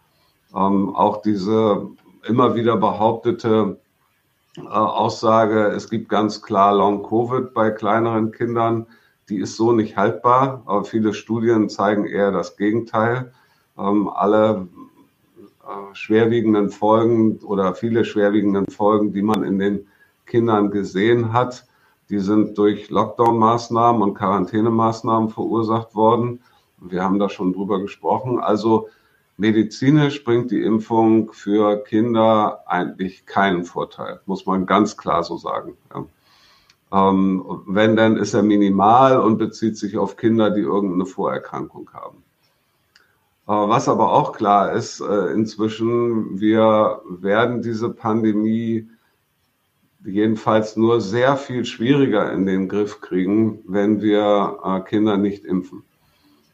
Ähm, 0.56 0.96
auch 0.96 1.20
diese 1.20 1.86
immer 2.26 2.54
wieder 2.54 2.78
behauptete 2.78 3.76
äh, 4.56 4.62
Aussage, 4.62 5.66
es 5.66 5.90
gibt 5.90 6.08
ganz 6.08 6.40
klar 6.40 6.74
Long-Covid 6.74 7.52
bei 7.52 7.70
kleineren 7.70 8.32
Kindern, 8.32 8.86
die 9.28 9.40
ist 9.40 9.58
so 9.58 9.72
nicht 9.72 9.98
haltbar. 9.98 10.62
Aber 10.64 10.84
viele 10.84 11.12
Studien 11.12 11.68
zeigen 11.68 12.06
eher 12.06 12.32
das 12.32 12.56
Gegenteil. 12.56 13.34
Alle 13.80 14.68
äh, 15.62 15.94
schwerwiegenden 15.94 16.70
Folgen 16.70 17.38
oder 17.38 17.74
viele 17.74 18.04
schwerwiegenden 18.04 18.66
Folgen, 18.68 19.12
die 19.12 19.22
man 19.22 19.42
in 19.42 19.58
den 19.58 19.86
Kindern 20.26 20.70
gesehen 20.70 21.32
hat, 21.32 21.66
die 22.08 22.18
sind 22.18 22.58
durch 22.58 22.90
Lockdown-Maßnahmen 22.90 24.02
und 24.02 24.14
Quarantänemaßnahmen 24.14 25.28
verursacht 25.30 25.94
worden. 25.94 26.40
Wir 26.78 27.04
haben 27.04 27.18
da 27.18 27.28
schon 27.28 27.52
drüber 27.52 27.80
gesprochen. 27.80 28.40
Also 28.40 28.88
medizinisch 29.36 30.24
bringt 30.24 30.50
die 30.50 30.62
Impfung 30.62 31.32
für 31.32 31.82
Kinder 31.84 32.64
eigentlich 32.66 33.26
keinen 33.26 33.64
Vorteil, 33.64 34.20
muss 34.26 34.44
man 34.46 34.66
ganz 34.66 34.96
klar 34.96 35.22
so 35.22 35.36
sagen. 35.36 35.76
Ja. 35.94 36.04
Ähm, 36.92 37.62
wenn, 37.66 37.94
dann 37.94 38.16
ist 38.16 38.34
er 38.34 38.42
minimal 38.42 39.20
und 39.20 39.38
bezieht 39.38 39.76
sich 39.76 39.96
auf 39.96 40.16
Kinder, 40.16 40.50
die 40.50 40.62
irgendeine 40.62 41.06
Vorerkrankung 41.06 41.90
haben. 41.92 42.24
Was 43.52 43.88
aber 43.88 44.12
auch 44.12 44.30
klar 44.30 44.74
ist 44.74 45.00
äh, 45.00 45.32
inzwischen, 45.32 46.38
wir 46.38 47.02
werden 47.08 47.62
diese 47.62 47.90
Pandemie 47.90 48.88
jedenfalls 50.04 50.76
nur 50.76 51.00
sehr 51.00 51.36
viel 51.36 51.64
schwieriger 51.64 52.32
in 52.32 52.46
den 52.46 52.68
Griff 52.68 53.00
kriegen, 53.00 53.58
wenn 53.66 54.00
wir 54.00 54.60
äh, 54.62 54.88
Kinder 54.88 55.16
nicht 55.16 55.44
impfen. 55.44 55.82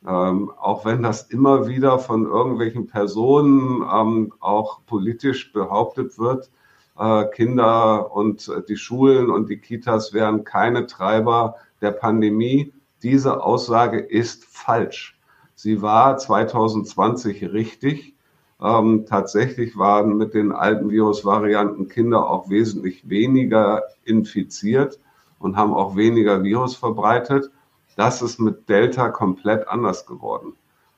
Ähm, 0.08 0.50
auch 0.58 0.86
wenn 0.86 1.02
das 1.02 1.24
immer 1.24 1.68
wieder 1.68 1.98
von 1.98 2.24
irgendwelchen 2.24 2.86
Personen 2.86 3.84
ähm, 3.92 4.32
auch 4.40 4.80
politisch 4.86 5.52
behauptet 5.52 6.18
wird, 6.18 6.50
äh, 6.98 7.26
Kinder 7.26 8.10
und 8.10 8.50
die 8.70 8.78
Schulen 8.78 9.28
und 9.28 9.50
die 9.50 9.58
Kitas 9.58 10.14
wären 10.14 10.44
keine 10.44 10.86
Treiber 10.86 11.56
der 11.82 11.90
Pandemie. 11.90 12.72
Diese 13.02 13.44
Aussage 13.44 13.98
ist 13.98 14.46
falsch. 14.46 15.15
Sie 15.56 15.80
war 15.80 16.18
2020 16.18 17.50
richtig. 17.52 18.14
Ähm, 18.60 19.06
tatsächlich 19.06 19.76
waren 19.76 20.16
mit 20.16 20.34
den 20.34 20.52
alten 20.52 20.90
Virusvarianten 20.90 21.88
Kinder 21.88 22.30
auch 22.30 22.50
wesentlich 22.50 23.08
weniger 23.08 23.82
infiziert 24.04 25.00
und 25.38 25.56
haben 25.56 25.72
auch 25.72 25.96
weniger 25.96 26.42
Virus 26.42 26.76
verbreitet. 26.76 27.50
Das 27.96 28.20
ist 28.20 28.38
mit 28.38 28.68
Delta 28.68 29.08
komplett 29.08 29.66
anders 29.66 30.04
geworden. 30.06 30.52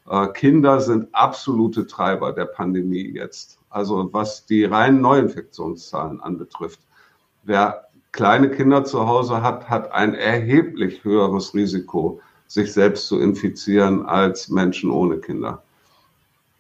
Äh, 0.09 0.27
Kinder 0.29 0.81
sind 0.81 1.15
absolute 1.15 1.87
Treiber 1.87 2.33
der 2.33 2.47
Pandemie 2.47 3.13
jetzt. 3.15 3.61
Also 3.71 4.13
was 4.13 4.45
die 4.45 4.65
reinen 4.65 5.01
Neuinfektionszahlen 5.01 6.21
anbetrifft. 6.21 6.81
Wer 7.45 7.89
kleine 8.11 8.51
Kinder 8.51 8.85
zu 8.85 9.07
Hause 9.07 9.41
hat, 9.43 9.71
hat 9.71 9.93
ein 9.93 10.15
erheblich 10.15 11.05
höheres 11.05 11.55
Risiko, 11.55 12.21
sich 12.49 12.73
selbst 12.73 13.07
zu 13.07 13.21
infizieren 13.21 14.05
als 14.05 14.49
Menschen 14.49 14.91
ohne 14.91 15.19
Kinder. 15.19 15.63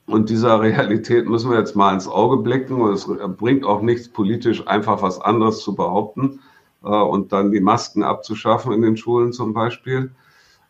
Und 0.06 0.30
dieser 0.30 0.60
Realität 0.60 1.28
müssen 1.28 1.50
wir 1.50 1.58
jetzt 1.58 1.76
mal 1.76 1.92
ins 1.92 2.08
Auge 2.08 2.38
blicken. 2.38 2.80
Und 2.80 2.92
es 2.92 3.06
bringt 3.36 3.64
auch 3.64 3.82
nichts 3.82 4.08
politisch, 4.08 4.66
einfach 4.66 5.02
was 5.02 5.20
anderes 5.20 5.60
zu 5.60 5.74
behaupten 5.74 6.40
äh, 6.82 6.88
und 6.88 7.32
dann 7.32 7.50
die 7.50 7.60
Masken 7.60 8.02
abzuschaffen 8.02 8.72
in 8.72 8.82
den 8.82 8.96
Schulen 8.96 9.32
zum 9.32 9.52
Beispiel. 9.52 10.10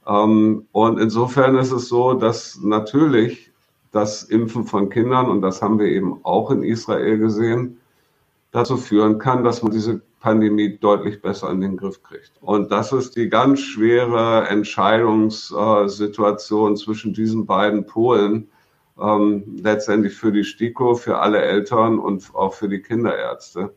Ähm, 0.07 0.67
und 0.73 0.99
insofern 0.99 1.57
ist 1.57 1.73
es 1.73 1.89
so, 1.89 2.15
dass 2.15 2.59
natürlich 2.63 3.53
das 3.93 4.25
Impfen 4.25 4.65
von 4.65 4.91
Kindern, 4.91 5.29
und 5.29 5.41
das 5.41 5.63
haben 5.63 5.79
wir 5.79 5.87
eben 5.87 6.19
auch 6.25 6.51
in 6.51 6.63
Israel 6.63 7.19
gesehen, 7.19 7.79
dazu 8.51 8.77
führen 8.77 9.19
kann, 9.19 9.45
dass 9.45 9.63
man 9.63 9.71
diese 9.73 10.03
Pandemie 10.21 10.79
deutlich 10.79 11.23
besser 11.23 11.51
in 11.51 11.61
den 11.61 11.77
Griff 11.77 12.03
kriegt. 12.03 12.33
Und 12.41 12.73
das 12.73 12.93
ist 12.93 13.15
die 13.17 13.29
ganz 13.29 13.61
schwere 13.61 14.49
Entscheidungssituation 14.49 16.77
zwischen 16.77 17.13
diesen 17.13 17.47
beiden 17.47 17.87
Polen, 17.87 18.49
ähm, 19.01 19.61
letztendlich 19.63 20.15
für 20.15 20.33
die 20.33 20.43
STIKO, 20.45 20.95
für 20.95 21.19
alle 21.19 21.41
Eltern 21.41 22.01
und 22.01 22.35
auch 22.35 22.55
für 22.55 22.69
die 22.69 22.81
Kinderärzte. 22.81 23.73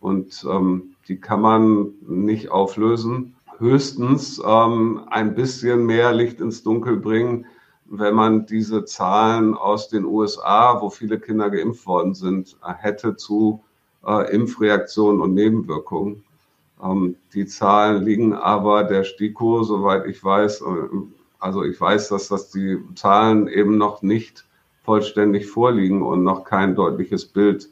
Und 0.00 0.44
ähm, 0.50 0.94
die 1.08 1.20
kann 1.20 1.40
man 1.40 1.92
nicht 2.06 2.50
auflösen 2.50 3.34
höchstens 3.58 4.42
ähm, 4.44 5.02
ein 5.10 5.34
bisschen 5.34 5.86
mehr 5.86 6.12
Licht 6.12 6.40
ins 6.40 6.62
Dunkel 6.62 6.96
bringen, 6.96 7.46
wenn 7.86 8.14
man 8.14 8.46
diese 8.46 8.84
Zahlen 8.84 9.54
aus 9.54 9.88
den 9.88 10.04
USA, 10.04 10.80
wo 10.80 10.90
viele 10.90 11.20
Kinder 11.20 11.50
geimpft 11.50 11.86
worden 11.86 12.14
sind, 12.14 12.56
hätte 12.78 13.16
zu 13.16 13.62
äh, 14.06 14.34
Impfreaktionen 14.34 15.20
und 15.20 15.34
Nebenwirkungen. 15.34 16.24
Ähm, 16.82 17.16
die 17.32 17.46
Zahlen 17.46 18.04
liegen 18.04 18.34
aber 18.34 18.84
der 18.84 19.04
STIKO, 19.04 19.62
soweit 19.62 20.06
ich 20.06 20.22
weiß, 20.22 20.62
äh, 20.62 20.64
also 21.38 21.62
ich 21.62 21.80
weiß, 21.80 22.08
dass 22.08 22.28
das 22.28 22.50
die 22.50 22.78
Zahlen 22.94 23.48
eben 23.48 23.76
noch 23.76 24.02
nicht 24.02 24.44
vollständig 24.84 25.46
vorliegen 25.46 26.02
und 26.02 26.22
noch 26.22 26.44
kein 26.44 26.74
deutliches 26.74 27.26
Bild 27.26 27.68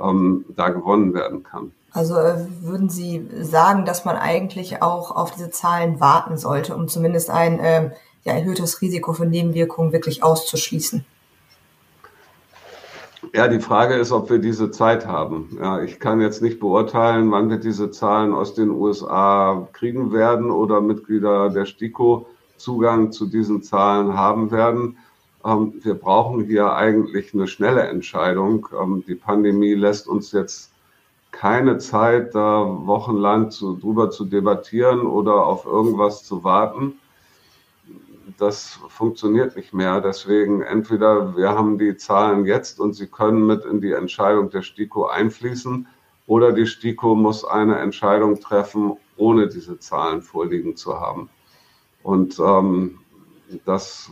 ähm, 0.00 0.44
da 0.56 0.68
gewonnen 0.70 1.14
werden 1.14 1.42
kann. 1.42 1.72
Also 1.92 2.16
äh, 2.16 2.46
würden 2.62 2.88
Sie 2.88 3.28
sagen, 3.40 3.84
dass 3.84 4.04
man 4.04 4.16
eigentlich 4.16 4.82
auch 4.82 5.10
auf 5.10 5.32
diese 5.32 5.50
Zahlen 5.50 6.00
warten 6.00 6.38
sollte, 6.38 6.74
um 6.74 6.88
zumindest 6.88 7.30
ein 7.30 7.58
äh, 7.58 7.90
ja, 8.24 8.32
erhöhtes 8.32 8.80
Risiko 8.80 9.12
für 9.12 9.26
Nebenwirkungen 9.26 9.92
wirklich 9.92 10.22
auszuschließen? 10.22 11.04
Ja, 13.34 13.48
die 13.48 13.60
Frage 13.60 13.94
ist, 13.94 14.12
ob 14.12 14.28
wir 14.28 14.38
diese 14.38 14.70
Zeit 14.70 15.06
haben. 15.06 15.56
Ja, 15.58 15.82
ich 15.82 15.98
kann 15.98 16.20
jetzt 16.20 16.42
nicht 16.42 16.60
beurteilen, 16.60 17.30
wann 17.30 17.48
wir 17.48 17.56
diese 17.56 17.90
Zahlen 17.90 18.34
aus 18.34 18.52
den 18.54 18.68
USA 18.68 19.68
kriegen 19.72 20.12
werden 20.12 20.50
oder 20.50 20.82
Mitglieder 20.82 21.48
der 21.48 21.64
STIKO 21.64 22.26
Zugang 22.58 23.10
zu 23.10 23.26
diesen 23.26 23.62
Zahlen 23.62 24.14
haben 24.14 24.50
werden. 24.50 24.98
Ähm, 25.46 25.72
wir 25.80 25.94
brauchen 25.94 26.44
hier 26.44 26.74
eigentlich 26.74 27.32
eine 27.32 27.46
schnelle 27.46 27.82
Entscheidung. 27.84 28.68
Ähm, 28.78 29.02
die 29.06 29.14
Pandemie 29.14 29.72
lässt 29.72 30.08
uns 30.08 30.32
jetzt 30.32 30.70
keine 31.30 31.78
Zeit, 31.78 32.34
da 32.34 32.66
wochenlang 32.86 33.50
zu, 33.50 33.76
drüber 33.76 34.10
zu 34.10 34.26
debattieren 34.26 35.06
oder 35.06 35.46
auf 35.46 35.64
irgendwas 35.64 36.22
zu 36.24 36.44
warten. 36.44 36.98
Das 38.38 38.78
funktioniert 38.88 39.56
nicht 39.56 39.72
mehr. 39.72 40.00
Deswegen 40.00 40.62
entweder 40.62 41.36
wir 41.36 41.50
haben 41.50 41.78
die 41.78 41.96
Zahlen 41.96 42.44
jetzt 42.44 42.80
und 42.80 42.94
sie 42.94 43.06
können 43.06 43.46
mit 43.46 43.64
in 43.64 43.80
die 43.80 43.92
Entscheidung 43.92 44.50
der 44.50 44.62
STIKO 44.62 45.06
einfließen 45.06 45.86
oder 46.26 46.52
die 46.52 46.66
STIKO 46.66 47.14
muss 47.14 47.44
eine 47.44 47.78
Entscheidung 47.78 48.40
treffen, 48.40 48.96
ohne 49.16 49.48
diese 49.48 49.78
Zahlen 49.78 50.22
vorliegen 50.22 50.76
zu 50.76 51.00
haben. 51.00 51.28
Und 52.02 52.38
ähm, 52.38 52.98
das 53.64 54.10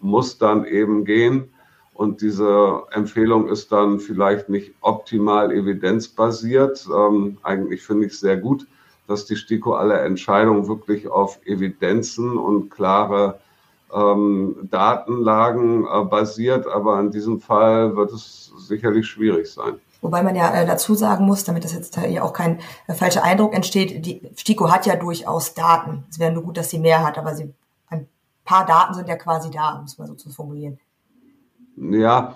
muss 0.00 0.38
dann 0.38 0.64
eben 0.64 1.04
gehen. 1.04 1.50
Und 1.94 2.20
diese 2.20 2.82
Empfehlung 2.90 3.48
ist 3.48 3.70
dann 3.70 4.00
vielleicht 4.00 4.48
nicht 4.48 4.74
optimal 4.80 5.52
evidenzbasiert. 5.52 6.86
Ähm, 6.92 7.38
eigentlich 7.42 7.82
finde 7.82 8.06
ich 8.06 8.12
es 8.12 8.20
sehr 8.20 8.36
gut, 8.36 8.66
dass 9.06 9.26
die 9.26 9.36
STIKO 9.36 9.74
alle 9.74 9.98
Entscheidungen 10.00 10.68
wirklich 10.68 11.08
auf 11.08 11.38
Evidenzen 11.44 12.38
und 12.38 12.70
klare 12.70 13.40
ähm, 13.94 14.68
Datenlagen 14.70 15.84
äh, 15.84 16.04
basiert, 16.04 16.66
aber 16.66 16.98
in 17.00 17.10
diesem 17.10 17.40
Fall 17.40 17.96
wird 17.96 18.12
es 18.12 18.52
sicherlich 18.56 19.06
schwierig 19.06 19.52
sein. 19.52 19.74
Wobei 20.00 20.22
man 20.22 20.34
ja 20.34 20.52
äh, 20.52 20.66
dazu 20.66 20.94
sagen 20.94 21.26
muss, 21.26 21.44
damit 21.44 21.64
das 21.64 21.72
jetzt 21.72 21.98
hier 21.98 22.24
auch 22.24 22.32
kein 22.32 22.58
äh, 22.88 22.94
falscher 22.94 23.22
Eindruck 23.22 23.54
entsteht, 23.54 24.04
die 24.04 24.20
STIKO 24.36 24.70
hat 24.70 24.84
ja 24.86 24.96
durchaus 24.96 25.54
Daten. 25.54 26.04
Es 26.10 26.18
wäre 26.18 26.32
nur 26.32 26.42
gut, 26.42 26.56
dass 26.56 26.70
sie 26.70 26.78
mehr 26.78 27.04
hat, 27.04 27.18
aber 27.18 27.34
sie, 27.34 27.54
ein 27.88 28.08
paar 28.44 28.66
Daten 28.66 28.94
sind 28.94 29.08
ja 29.08 29.16
quasi 29.16 29.50
da, 29.50 29.80
muss 29.80 29.98
man 29.98 30.08
so 30.08 30.14
zu 30.14 30.30
formulieren. 30.30 30.78
Ja, 31.76 32.34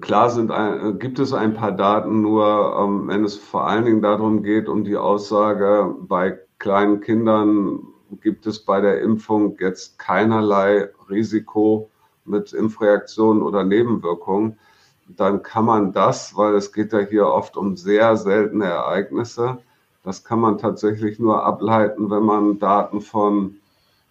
klar 0.00 0.30
sind 0.30 0.50
ein, 0.50 0.98
gibt 0.98 1.18
es 1.18 1.34
ein 1.34 1.54
paar 1.54 1.72
Daten, 1.72 2.22
nur 2.22 2.76
ähm, 2.80 3.06
wenn 3.08 3.24
es 3.24 3.36
vor 3.36 3.66
allen 3.66 3.84
Dingen 3.84 4.02
darum 4.02 4.42
geht, 4.42 4.68
um 4.68 4.84
die 4.84 4.96
Aussage, 4.96 5.94
bei 6.00 6.38
kleinen 6.58 7.00
Kindern 7.00 7.80
gibt 8.20 8.46
es 8.46 8.60
bei 8.60 8.80
der 8.80 9.00
Impfung 9.00 9.56
jetzt 9.58 9.98
keinerlei 9.98 10.90
Risiko 11.08 11.90
mit 12.24 12.52
Impfreaktionen 12.52 13.42
oder 13.42 13.64
Nebenwirkungen 13.64 14.58
dann 15.16 15.42
kann 15.42 15.64
man 15.64 15.92
das, 15.92 16.36
weil 16.36 16.54
es 16.54 16.72
geht 16.72 16.92
ja 16.92 17.00
hier 17.00 17.26
oft 17.26 17.56
um 17.56 17.76
sehr 17.76 18.16
seltene 18.16 18.66
Ereignisse, 18.66 19.58
das 20.02 20.24
kann 20.24 20.40
man 20.40 20.58
tatsächlich 20.58 21.18
nur 21.18 21.44
ableiten, 21.44 22.10
wenn 22.10 22.24
man 22.24 22.58
Daten 22.58 23.00
von 23.00 23.56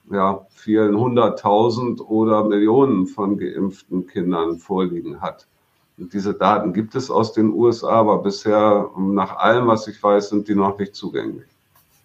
ja, 0.10 0.46
vielen 0.50 0.98
hunderttausend 0.98 2.02
oder 2.02 2.44
Millionen 2.44 3.08
von 3.08 3.38
geimpften 3.38 4.08
Kindern 4.08 4.58
vorliegen 4.58 5.22
hat. 5.22 5.48
Und 5.98 6.14
diese 6.14 6.34
Daten 6.34 6.74
gibt 6.74 6.96
es 6.96 7.12
aus 7.12 7.34
den 7.34 7.54
USA, 7.54 7.92
aber 7.92 8.20
bisher, 8.20 8.90
nach 8.98 9.38
allem, 9.38 9.68
was 9.68 9.88
ich 9.88 10.02
weiß, 10.02 10.30
sind 10.30 10.48
die 10.48 10.56
noch 10.56 10.78
nicht 10.78 10.96
zugänglich. 10.96 11.51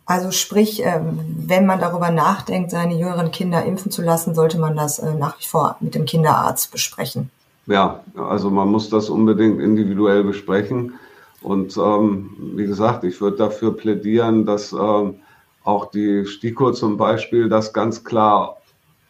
Also 0.06 0.30
sprich, 0.30 0.82
ähm, 0.84 1.18
wenn 1.46 1.66
man 1.66 1.80
darüber 1.80 2.10
nachdenkt, 2.10 2.70
seine 2.70 2.94
jüngeren 2.96 3.32
Kinder 3.32 3.64
impfen 3.64 3.90
zu 3.90 4.02
lassen, 4.02 4.36
sollte 4.36 4.58
man 4.58 4.76
das 4.76 5.00
äh, 5.00 5.14
nach 5.14 5.38
wie 5.40 5.46
vor 5.46 5.76
mit 5.80 5.96
dem 5.96 6.04
Kinderarzt 6.04 6.70
besprechen. 6.70 7.30
Ja, 7.66 8.00
also 8.16 8.48
man 8.48 8.68
muss 8.68 8.88
das 8.88 9.10
unbedingt 9.10 9.60
individuell 9.60 10.22
besprechen. 10.22 10.94
Und 11.42 11.76
ähm, 11.76 12.30
wie 12.54 12.66
gesagt, 12.66 13.02
ich 13.02 13.20
würde 13.20 13.36
dafür 13.36 13.76
plädieren, 13.76 14.46
dass 14.46 14.72
ähm, 14.72 15.16
auch 15.64 15.90
die 15.90 16.24
STIKO 16.24 16.70
zum 16.70 16.96
Beispiel 16.96 17.48
das 17.48 17.72
ganz 17.72 18.04
klar 18.04 18.58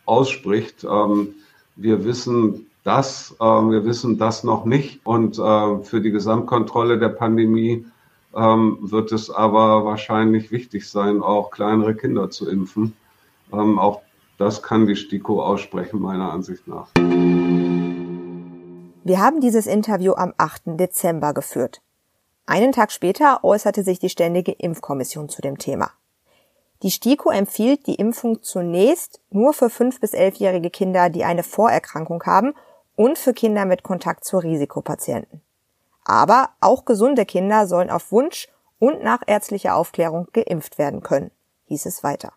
ausspricht. 0.07 0.85
Ähm, 0.85 1.35
wir 1.77 2.07
wissen 2.07 2.67
das, 2.85 3.37
äh, 3.39 3.45
wir 3.45 3.85
wissen 3.85 4.17
das 4.17 4.45
noch 4.45 4.65
nicht. 4.65 5.01
Und 5.05 5.39
äh, 5.39 5.79
für 5.83 6.01
die 6.01 6.11
Gesamtkontrolle 6.11 6.99
der 6.99 7.11
Pandemie 7.11 7.85
ähm, 8.35 8.79
wird 8.81 9.13
es 9.13 9.31
aber 9.31 9.85
wahrscheinlich 9.85 10.51
wichtig 10.51 10.89
sein, 10.89 11.23
auch 11.23 11.51
kleinere 11.51 11.95
Kinder 11.95 12.31
zu 12.31 12.49
impfen. 12.49 12.97
Ähm, 13.53 13.79
auch 13.79 14.03
das 14.39 14.63
kann 14.63 14.87
die 14.87 14.97
STIKO 14.97 15.43
aussprechen, 15.43 16.01
meiner 16.01 16.33
Ansicht 16.33 16.67
nach. 16.69 16.89
Wir 19.05 19.21
haben 19.21 19.41
dieses 19.41 19.67
Interview 19.67 20.13
am 20.15 20.35
8. 20.37 20.63
Dezember 20.79 21.33
geführt. 21.33 21.81
Einen 22.45 22.73
Tag 22.73 22.93
später 22.93 23.43
äußerte 23.45 23.83
sich 23.83 23.99
die 23.99 24.09
Ständige 24.09 24.53
Impfkommission 24.53 25.29
zu 25.29 25.43
dem 25.43 25.59
Thema. 25.59 25.91
Die 26.83 26.91
STIKO 26.91 27.31
empfiehlt 27.31 27.87
die 27.87 27.95
Impfung 27.95 28.43
zunächst 28.43 29.21
nur 29.31 29.53
für 29.55 29.67
5- 29.67 30.01
bis 30.01 30.13
11-jährige 30.13 30.71
Kinder, 30.71 31.09
die 31.09 31.25
eine 31.25 31.43
Vorerkrankung 31.43 32.23
haben 32.25 32.53
und 32.95 33.19
für 33.19 33.33
Kinder 33.33 33.65
mit 33.65 33.83
Kontakt 33.83 34.25
zu 34.25 34.39
Risikopatienten. 34.39 35.41
Aber 36.09 36.51
auch 36.61 36.85
gesunde 36.85 37.27
Kinder 37.27 37.67
sollen 37.67 37.91
auf 37.91 38.13
Wunsch 38.13 38.47
und 38.79 39.03
nach 39.03 39.23
ärztlicher 39.27 39.75
Aufklärung 39.75 40.29
geimpft 40.33 40.79
werden 40.79 41.03
können, 41.03 41.33
hieß 41.65 41.85
es 41.87 42.05
weiter. 42.05 42.33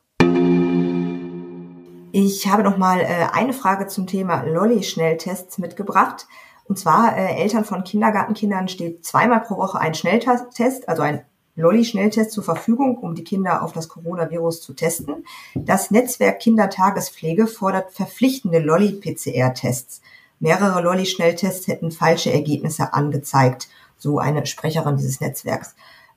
Ich 2.12 2.48
habe 2.48 2.64
noch 2.64 2.78
mal 2.78 3.00
äh, 3.02 3.28
eine 3.32 3.54
Frage 3.54 3.86
zum 3.86 4.08
Thema 4.08 4.42
Lolli-Schnelltests 4.42 5.60
mitgebracht. 5.60 6.28
Und 6.68 6.80
zwar, 6.80 7.16
äh, 7.16 7.36
Eltern 7.42 7.64
von 7.64 7.84
Kindergartenkindern 7.84 8.68
steht 8.68 9.06
zweimal 9.06 9.42
pro 9.42 9.58
Woche 9.58 9.80
ein 9.80 9.94
Schnelltest, 9.94 10.90
also 10.90 11.04
ein 11.04 11.24
Lolli-Schnelltest 11.56 12.32
zur 12.32 12.44
Verfügung, 12.44 12.98
um 12.98 13.14
die 13.14 13.24
Kinder 13.24 13.62
auf 13.62 13.74
das 13.74 13.88
Coronavirus 13.88 14.62
zu 14.62 14.74
testen. 14.74 15.26
Das 15.54 15.92
Netzwerk 15.92 16.40
Kindertagespflege 16.40 17.46
fordert 17.46 17.92
verpflichtende 17.92 18.58
Lolli-PCR-Tests. 18.58 20.02
Mehrere 20.40 20.82
Lolli-Schnelltests 20.82 21.68
hätten 21.68 21.92
falsche 21.92 22.32
Ergebnisse 22.32 22.94
angezeigt, 22.94 23.68
so 23.98 24.20
eine 24.20 24.46
Sprecherin 24.46 24.98
dieses 24.98 25.20
Netzwerks. 25.20 25.76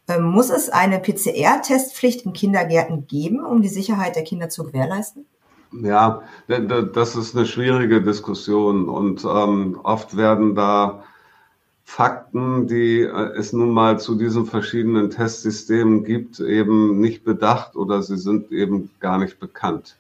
Ähm, 0.09 0.25
muss 0.25 0.51
es 0.51 0.69
eine 0.69 0.99
PCR-Testpflicht 0.99 2.27
in 2.27 2.33
Kindergärten 2.33 3.07
geben, 3.07 3.45
um 3.45 3.63
die 3.63 3.69
Sicherheit 3.69 4.17
der 4.17 4.25
Kinder 4.25 4.49
zu 4.49 4.65
gewährleisten? 4.65 5.27
Ja, 5.73 6.23
das 6.49 7.17
ist 7.17 7.35
eine 7.35 7.47
schwierige 7.47 8.03
Diskussion 8.03 8.89
und 8.89 9.25
ähm, 9.25 9.81
oft 9.83 10.17
werden 10.17 10.55
da 10.55 11.03
Fakten, 11.83 12.67
die 12.67 13.01
äh, 13.01 13.37
es 13.37 13.53
nun 13.53 13.71
mal 13.71 13.99
zu 13.99 14.15
diesen 14.15 14.47
verschiedenen 14.47 15.11
Testsystemen 15.11 16.05
gibt, 16.05 16.41
eben 16.41 17.01
nicht 17.01 17.25
bedacht 17.25 17.75
oder 17.75 18.03
sie 18.03 18.19
sind 18.19 18.53
eben 18.53 18.91
gar 19.01 19.19
nicht 19.19 19.41
bekannt. 19.41 19.97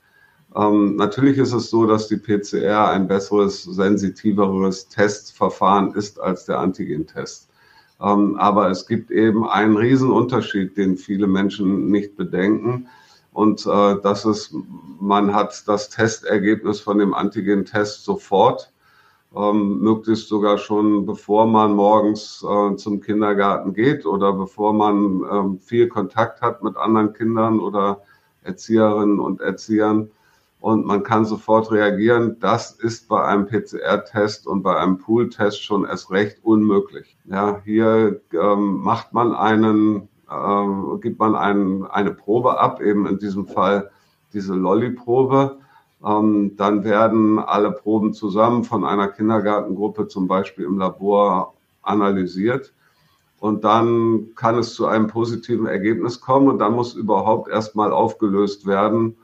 Ähm, 0.55 0.97
natürlich 0.97 1.38
ist 1.38 1.53
es 1.53 1.71
so, 1.71 1.87
dass 1.87 2.09
die 2.09 2.17
PCR 2.17 2.88
ein 2.91 3.09
besseres, 3.09 3.62
sensitiveres 3.62 4.88
Testverfahren 4.88 5.95
ist 5.95 6.21
als 6.21 6.45
der 6.45 6.59
Antigentest. 6.59 7.49
Ähm, 8.01 8.37
aber 8.37 8.71
es 8.71 8.87
gibt 8.87 9.11
eben 9.11 9.49
einen 9.49 9.77
Riesenunterschied, 9.77 10.77
den 10.77 10.97
viele 10.97 11.27
Menschen 11.27 11.91
nicht 11.91 12.17
bedenken. 12.17 12.88
Und 13.33 13.65
äh, 13.67 13.97
das 14.03 14.25
ist, 14.27 14.55
man 15.01 15.35
hat 15.35 15.67
das 15.67 15.88
Testergebnis 15.88 16.81
von 16.81 16.99
dem 16.99 17.15
Antigen-Test 17.15 18.05
sofort, 18.05 18.71
ähm, 19.35 19.79
möglichst 19.81 20.29
sogar 20.29 20.59
schon 20.59 21.07
bevor 21.07 21.47
man 21.47 21.75
morgens 21.75 22.45
äh, 22.47 22.77
zum 22.77 23.01
Kindergarten 23.01 23.73
geht 23.73 24.05
oder 24.05 24.35
bevor 24.35 24.75
man 24.75 25.23
ähm, 25.33 25.59
viel 25.61 25.88
Kontakt 25.88 26.43
hat 26.43 26.62
mit 26.62 26.77
anderen 26.77 27.15
Kindern 27.15 27.59
oder 27.59 28.03
Erzieherinnen 28.43 29.19
und 29.21 29.41
Erziehern. 29.41 30.11
Und 30.62 30.87
man 30.87 31.03
kann 31.03 31.25
sofort 31.25 31.72
reagieren. 31.72 32.37
Das 32.38 32.70
ist 32.70 33.09
bei 33.09 33.20
einem 33.25 33.46
PCR-Test 33.46 34.46
und 34.46 34.62
bei 34.62 34.77
einem 34.77 34.98
Pool-Test 34.98 35.61
schon 35.62 35.85
erst 35.85 36.12
recht 36.12 36.38
unmöglich. 36.44 37.16
Ja, 37.25 37.61
hier 37.64 38.20
ähm, 38.33 38.81
macht 38.81 39.12
man 39.12 39.35
einen 39.35 40.09
äh, 40.31 40.98
gibt 41.01 41.18
man 41.18 41.35
ein, 41.35 41.85
eine 41.87 42.12
Probe 42.12 42.61
ab, 42.61 42.81
eben 42.81 43.07
in 43.07 43.18
diesem 43.18 43.46
Fall 43.46 43.90
diese 44.33 44.55
Lolli-Probe. 44.55 45.59
Ähm, 46.05 46.57
dann 46.57 46.85
werden 46.85 47.40
alle 47.40 47.72
Proben 47.72 48.14
zusammen 48.14 48.62
von 48.62 48.85
einer 48.85 49.09
Kindergartengruppe 49.09 50.07
zum 50.07 50.29
Beispiel 50.29 50.64
im 50.64 50.79
Labor 50.79 51.55
analysiert. 51.83 52.72
Und 53.40 53.64
dann 53.64 54.29
kann 54.37 54.57
es 54.59 54.75
zu 54.75 54.87
einem 54.87 55.09
positiven 55.09 55.66
Ergebnis 55.66 56.20
kommen 56.20 56.46
und 56.46 56.61
dann 56.61 56.75
muss 56.75 56.94
überhaupt 56.94 57.48
erstmal 57.48 57.90
aufgelöst 57.90 58.66
werden, 58.66 59.16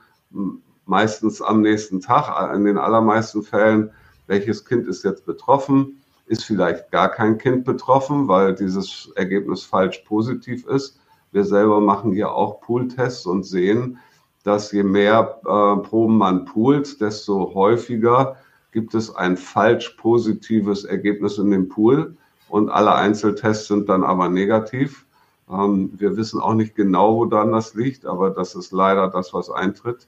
meistens 0.89 1.43
am 1.43 1.61
nächsten 1.61 2.01
Tag, 2.01 2.55
in 2.55 2.65
den 2.65 2.79
allermeisten 2.79 3.43
Fällen, 3.43 3.91
welches 4.27 4.65
Kind 4.65 4.87
ist 4.89 5.05
jetzt 5.05 5.27
betroffen, 5.27 6.03
ist 6.27 6.45
vielleicht 6.45 6.91
gar 6.91 7.11
kein 7.11 7.39
Kind 7.39 7.65
betroffen, 7.65 8.27
weil 8.29 8.55
dieses 8.55 9.11
Ergebnis 9.15 9.65
falsch 9.65 9.99
positiv 10.07 10.67
ist. 10.67 10.99
Wir 11.33 11.45
selber 11.45 11.81
machen 11.81 12.13
hier 12.13 12.33
auch 12.33 12.61
Pool-Tests 12.61 13.27
und 13.27 13.45
sehen, 13.45 13.99
dass 14.45 14.73
je 14.73 14.83
mehr 14.83 15.41
äh, 15.43 15.87
Proben 15.87 16.17
man 16.17 16.47
poolt, 16.47 17.01
desto 17.01 17.55
häufiger 17.55 18.37
gibt 18.73 18.95
es 18.95 19.15
ein 19.15 19.37
falsch 19.37 19.91
positives 19.91 20.85
Ergebnis 20.85 21.37
in 21.39 21.51
dem 21.51 21.69
Pool 21.69 22.17
und 22.49 22.71
alle 22.71 22.95
Einzeltests 22.95 23.69
sind 23.69 23.89
dann 23.91 24.05
aber 24.05 24.29
negativ. 24.29 25.05
Ähm, 25.51 25.91
wir 25.99 26.17
wissen 26.17 26.41
auch 26.41 26.55
nicht 26.55 26.75
genau, 26.75 27.17
wo 27.17 27.25
dann 27.27 27.53
das 27.53 27.75
liegt, 27.75 28.07
aber 28.07 28.31
das 28.31 28.55
ist 28.55 28.73
leider 28.73 29.09
das, 29.09 29.35
was 29.35 29.51
eintritt. 29.51 30.07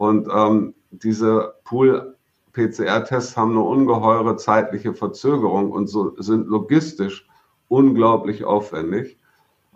Und 0.00 0.28
ähm, 0.34 0.72
diese 0.92 1.56
Pool 1.62 2.16
PCR-Tests 2.54 3.36
haben 3.36 3.50
eine 3.50 3.60
ungeheure 3.60 4.38
zeitliche 4.38 4.94
Verzögerung 4.94 5.70
und 5.72 5.88
so 5.88 6.14
sind 6.16 6.48
logistisch 6.48 7.28
unglaublich 7.68 8.44
aufwendig. 8.44 9.18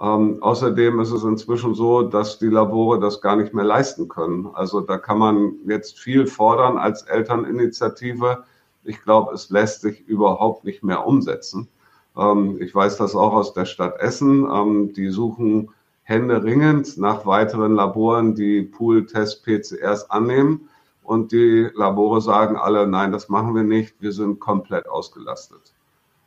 Ähm, 0.01 0.43
außerdem 0.43 0.99
ist 1.01 1.11
es 1.11 1.25
inzwischen 1.25 1.75
so, 1.75 2.05
dass 2.05 2.39
die 2.39 2.47
Labore 2.47 3.01
das 3.01 3.21
gar 3.21 3.37
nicht 3.37 3.53
mehr 3.53 3.67
leisten 3.67 4.09
können. 4.09 4.49
Also 4.55 4.81
da 4.81 4.97
kann 4.97 5.19
man 5.19 5.57
jetzt 5.67 5.99
viel 5.99 6.27
fordern 6.27 6.79
als 6.79 7.03
Elterninitiative. 7.03 8.45
Ich 8.83 9.03
glaube, 9.03 9.35
es 9.35 9.51
lässt 9.51 9.83
sich 9.83 10.09
überhaupt 10.09 10.65
nicht 10.65 10.83
mehr 10.83 11.07
umsetzen. 11.07 11.69
Ähm, 12.17 12.57
ich 12.63 12.75
weiß 12.75 12.97
das 12.97 13.15
auch 13.15 13.35
aus 13.35 13.53
der 13.53 13.67
Stadt 13.67 14.01
Essen. 14.01 14.49
Ähm, 14.51 14.95
die 14.95 15.11
suchen 15.11 15.69
händeringend 16.05 16.97
nach 16.99 17.27
weiteren 17.27 17.75
Laboren, 17.75 18.35
die 18.35 18.63
Pool-Test-PCRs 18.63 20.11
annehmen. 20.11 20.69
Und 21.03 21.33
die 21.33 21.69
Labore 21.75 22.21
sagen 22.21 22.57
alle, 22.57 22.87
nein, 22.87 23.13
das 23.13 23.29
machen 23.29 23.55
wir 23.55 23.63
nicht, 23.63 23.95
wir 24.01 24.13
sind 24.13 24.41
komplett 24.41 24.89
ausgelastet. 24.89 25.75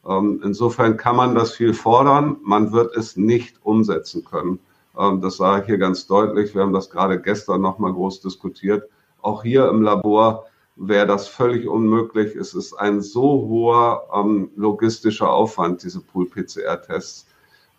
Ähm, 0.07 0.41
insofern 0.43 0.97
kann 0.97 1.15
man 1.15 1.33
das 1.33 1.53
viel 1.53 1.73
fordern, 1.73 2.37
man 2.43 2.71
wird 2.71 2.95
es 2.95 3.17
nicht 3.17 3.59
umsetzen 3.63 4.23
können. 4.23 4.59
Ähm, 4.97 5.21
das 5.21 5.37
sage 5.37 5.61
ich 5.61 5.67
hier 5.67 5.77
ganz 5.77 6.07
deutlich. 6.07 6.53
Wir 6.53 6.61
haben 6.61 6.73
das 6.73 6.89
gerade 6.89 7.19
gestern 7.19 7.61
nochmal 7.61 7.93
groß 7.93 8.21
diskutiert. 8.21 8.89
Auch 9.21 9.43
hier 9.43 9.67
im 9.69 9.81
Labor 9.81 10.45
wäre 10.75 11.07
das 11.07 11.27
völlig 11.27 11.67
unmöglich. 11.67 12.35
Es 12.35 12.53
ist 12.53 12.73
ein 12.73 13.01
so 13.01 13.47
hoher 13.47 14.07
ähm, 14.13 14.51
logistischer 14.55 15.31
Aufwand, 15.31 15.83
diese 15.83 16.01
Pool-PCR-Tests. 16.01 17.27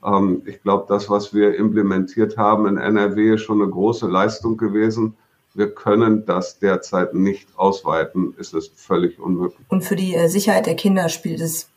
Ähm, 0.04 0.42
ich 0.46 0.62
glaube, 0.62 0.87
das, 0.88 1.11
was 1.11 1.34
wir 1.34 1.56
implementiert 1.56 2.37
haben 2.37 2.66
in 2.66 2.78
NRW, 2.78 3.34
ist 3.34 3.42
schon 3.42 3.62
eine 3.62 3.70
große 3.70 4.06
Leistung 4.06 4.56
gewesen. 4.56 5.16
Wir 5.54 5.74
können 5.74 6.24
das 6.24 6.58
derzeit 6.58 7.14
nicht 7.14 7.48
ausweiten. 7.56 8.34
Es 8.38 8.52
ist 8.52 8.78
völlig 8.78 9.18
unmöglich. 9.18 9.66
Und 9.68 9.82
für 9.82 9.96
die 9.96 10.14
äh, 10.14 10.28
Sicherheit 10.28 10.66
der 10.66 10.76
Kinder 10.76 11.08
spielt 11.08 11.40
es 11.40 11.68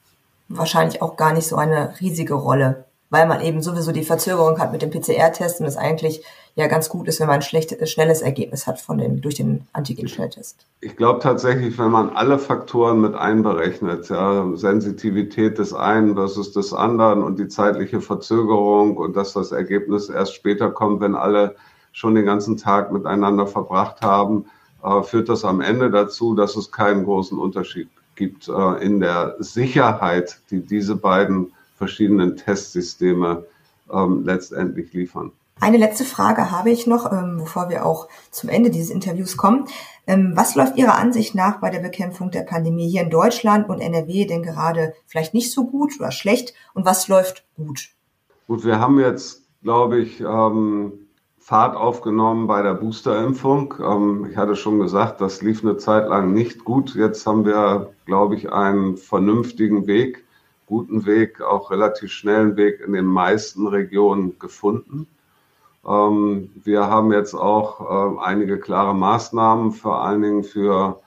wahrscheinlich 0.50 1.02
auch 1.02 1.18
gar 1.18 1.34
nicht 1.34 1.48
so 1.48 1.56
eine 1.56 2.00
riesige 2.00 2.34
Rolle, 2.34 2.86
weil 3.12 3.28
man 3.28 3.42
eben 3.42 3.62
sowieso 3.62 3.92
die 3.92 4.04
Verzögerung 4.04 4.58
hat 4.58 4.72
mit 4.72 4.82
dem 4.82 4.90
PCR-Test 4.90 5.60
und 5.60 5.68
es 5.68 5.78
eigentlich 5.78 6.24
ja 6.56 6.68
ganz 6.68 6.90
gut 6.90 7.08
ist, 7.08 7.20
wenn 7.20 7.28
man 7.28 7.36
ein 7.36 7.42
schlechtes, 7.42 7.92
schnelles 7.92 8.22
Ergebnis 8.22 8.66
hat 8.68 8.80
von 8.80 8.98
dem, 8.98 9.22
durch 9.22 9.36
den 9.36 9.68
Antigen-Schnelltest. 9.74 10.66
Ich 10.80 10.96
glaube 10.96 11.20
tatsächlich, 11.20 11.78
wenn 11.78 11.92
man 11.92 12.10
alle 12.10 12.40
Faktoren 12.40 13.02
mit 13.02 13.14
einberechnet, 13.14 14.10
ja, 14.10 14.50
Sensitivität 14.56 15.60
des 15.60 15.74
einen 15.74 16.16
versus 16.16 16.54
des 16.54 16.74
anderen 16.74 17.22
und 17.22 17.38
die 17.38 17.50
zeitliche 17.50 18.02
Verzögerung 18.02 18.98
und 18.98 19.16
dass 19.16 19.34
das 19.34 19.52
Ergebnis 19.52 20.10
erst 20.10 20.34
später 20.34 20.72
kommt, 20.72 21.02
wenn 21.02 21.16
alle 21.16 21.56
schon 21.92 22.16
den 22.16 22.26
ganzen 22.26 22.56
Tag 22.56 22.94
miteinander 22.94 23.46
verbracht 23.46 24.02
haben, 24.02 24.46
äh, 24.84 25.04
führt 25.04 25.28
das 25.28 25.44
am 25.44 25.60
Ende 25.60 25.92
dazu, 25.92 26.34
dass 26.34 26.56
es 26.56 26.72
keinen 26.72 27.04
großen 27.04 27.38
Unterschied 27.38 27.90
gibt 28.16 28.48
äh, 28.48 28.84
in 28.84 29.02
der 29.02 29.36
Sicherheit, 29.40 30.40
die 30.50 30.62
diese 30.62 30.96
beiden 30.96 31.52
verschiedenen 31.82 32.38
Testsysteme 32.38 33.44
ähm, 33.92 34.24
letztendlich 34.24 34.94
liefern. 34.94 35.32
Eine 35.60 35.78
letzte 35.78 36.06
Frage 36.06 36.52
habe 36.52 36.70
ich 36.70 36.86
noch, 36.86 37.12
ähm, 37.12 37.38
bevor 37.40 37.70
wir 37.70 37.88
auch 37.88 38.08
zum 38.30 38.50
Ende 38.50 38.70
dieses 38.70 38.92
Interviews 38.92 39.36
kommen. 39.36 39.66
Ähm, 40.06 40.34
was 40.36 40.54
läuft 40.54 40.78
Ihrer 40.78 40.96
Ansicht 40.96 41.34
nach 41.34 41.60
bei 41.60 41.72
der 41.72 41.80
Bekämpfung 41.80 42.30
der 42.30 42.42
Pandemie 42.42 42.88
hier 42.88 43.02
in 43.02 43.10
Deutschland 43.10 43.68
und 43.68 43.82
NRW 43.82 44.26
denn 44.26 44.44
gerade 44.44 44.94
vielleicht 45.08 45.34
nicht 45.34 45.52
so 45.52 45.66
gut 45.66 45.94
oder 46.00 46.12
schlecht 46.12 46.54
und 46.76 46.86
was 46.86 47.08
läuft 47.08 47.46
gut? 47.58 47.90
Gut, 48.48 48.64
wir 48.64 48.80
haben 48.80 49.00
jetzt, 49.00 49.42
glaube 49.64 49.98
ich, 49.98 50.22
ähm, 50.22 50.94
Fahrt 51.40 51.76
aufgenommen 51.76 52.46
bei 52.46 52.62
der 52.62 52.76
Boosterimpfung. 52.76 53.74
Ähm, 53.84 54.28
ich 54.30 54.38
hatte 54.38 54.56
schon 54.56 54.78
gesagt, 54.80 55.20
das 55.20 55.42
lief 55.42 55.64
eine 55.64 55.78
Zeit 55.78 56.08
lang 56.10 56.32
nicht 56.32 56.64
gut. 56.64 56.94
Jetzt 56.94 57.26
haben 57.26 57.44
wir, 57.44 57.90
glaube 58.06 58.36
ich, 58.36 58.52
einen 58.54 58.98
vernünftigen 58.98 59.88
Weg, 59.88 60.24
guten 60.72 61.06
Weg, 61.06 61.42
auch 61.42 61.70
relativ 61.70 62.14
schnellen 62.14 62.56
Weg 62.56 62.80
in 62.80 62.94
den 62.94 63.06
meisten 63.06 63.68
Regionen 63.68 64.40
gefunden. 64.40 65.06
Ähm, 65.86 66.50
wir 66.64 66.88
haben 66.88 67.12
jetzt 67.12 67.34
auch 67.34 67.82
äh, 67.82 68.20
einige 68.22 68.58
klare 68.58 68.96
Maßnahmen, 68.96 69.74
vor 69.74 70.02
allen 70.02 70.22
Dingen 70.22 70.44
für 70.46 71.02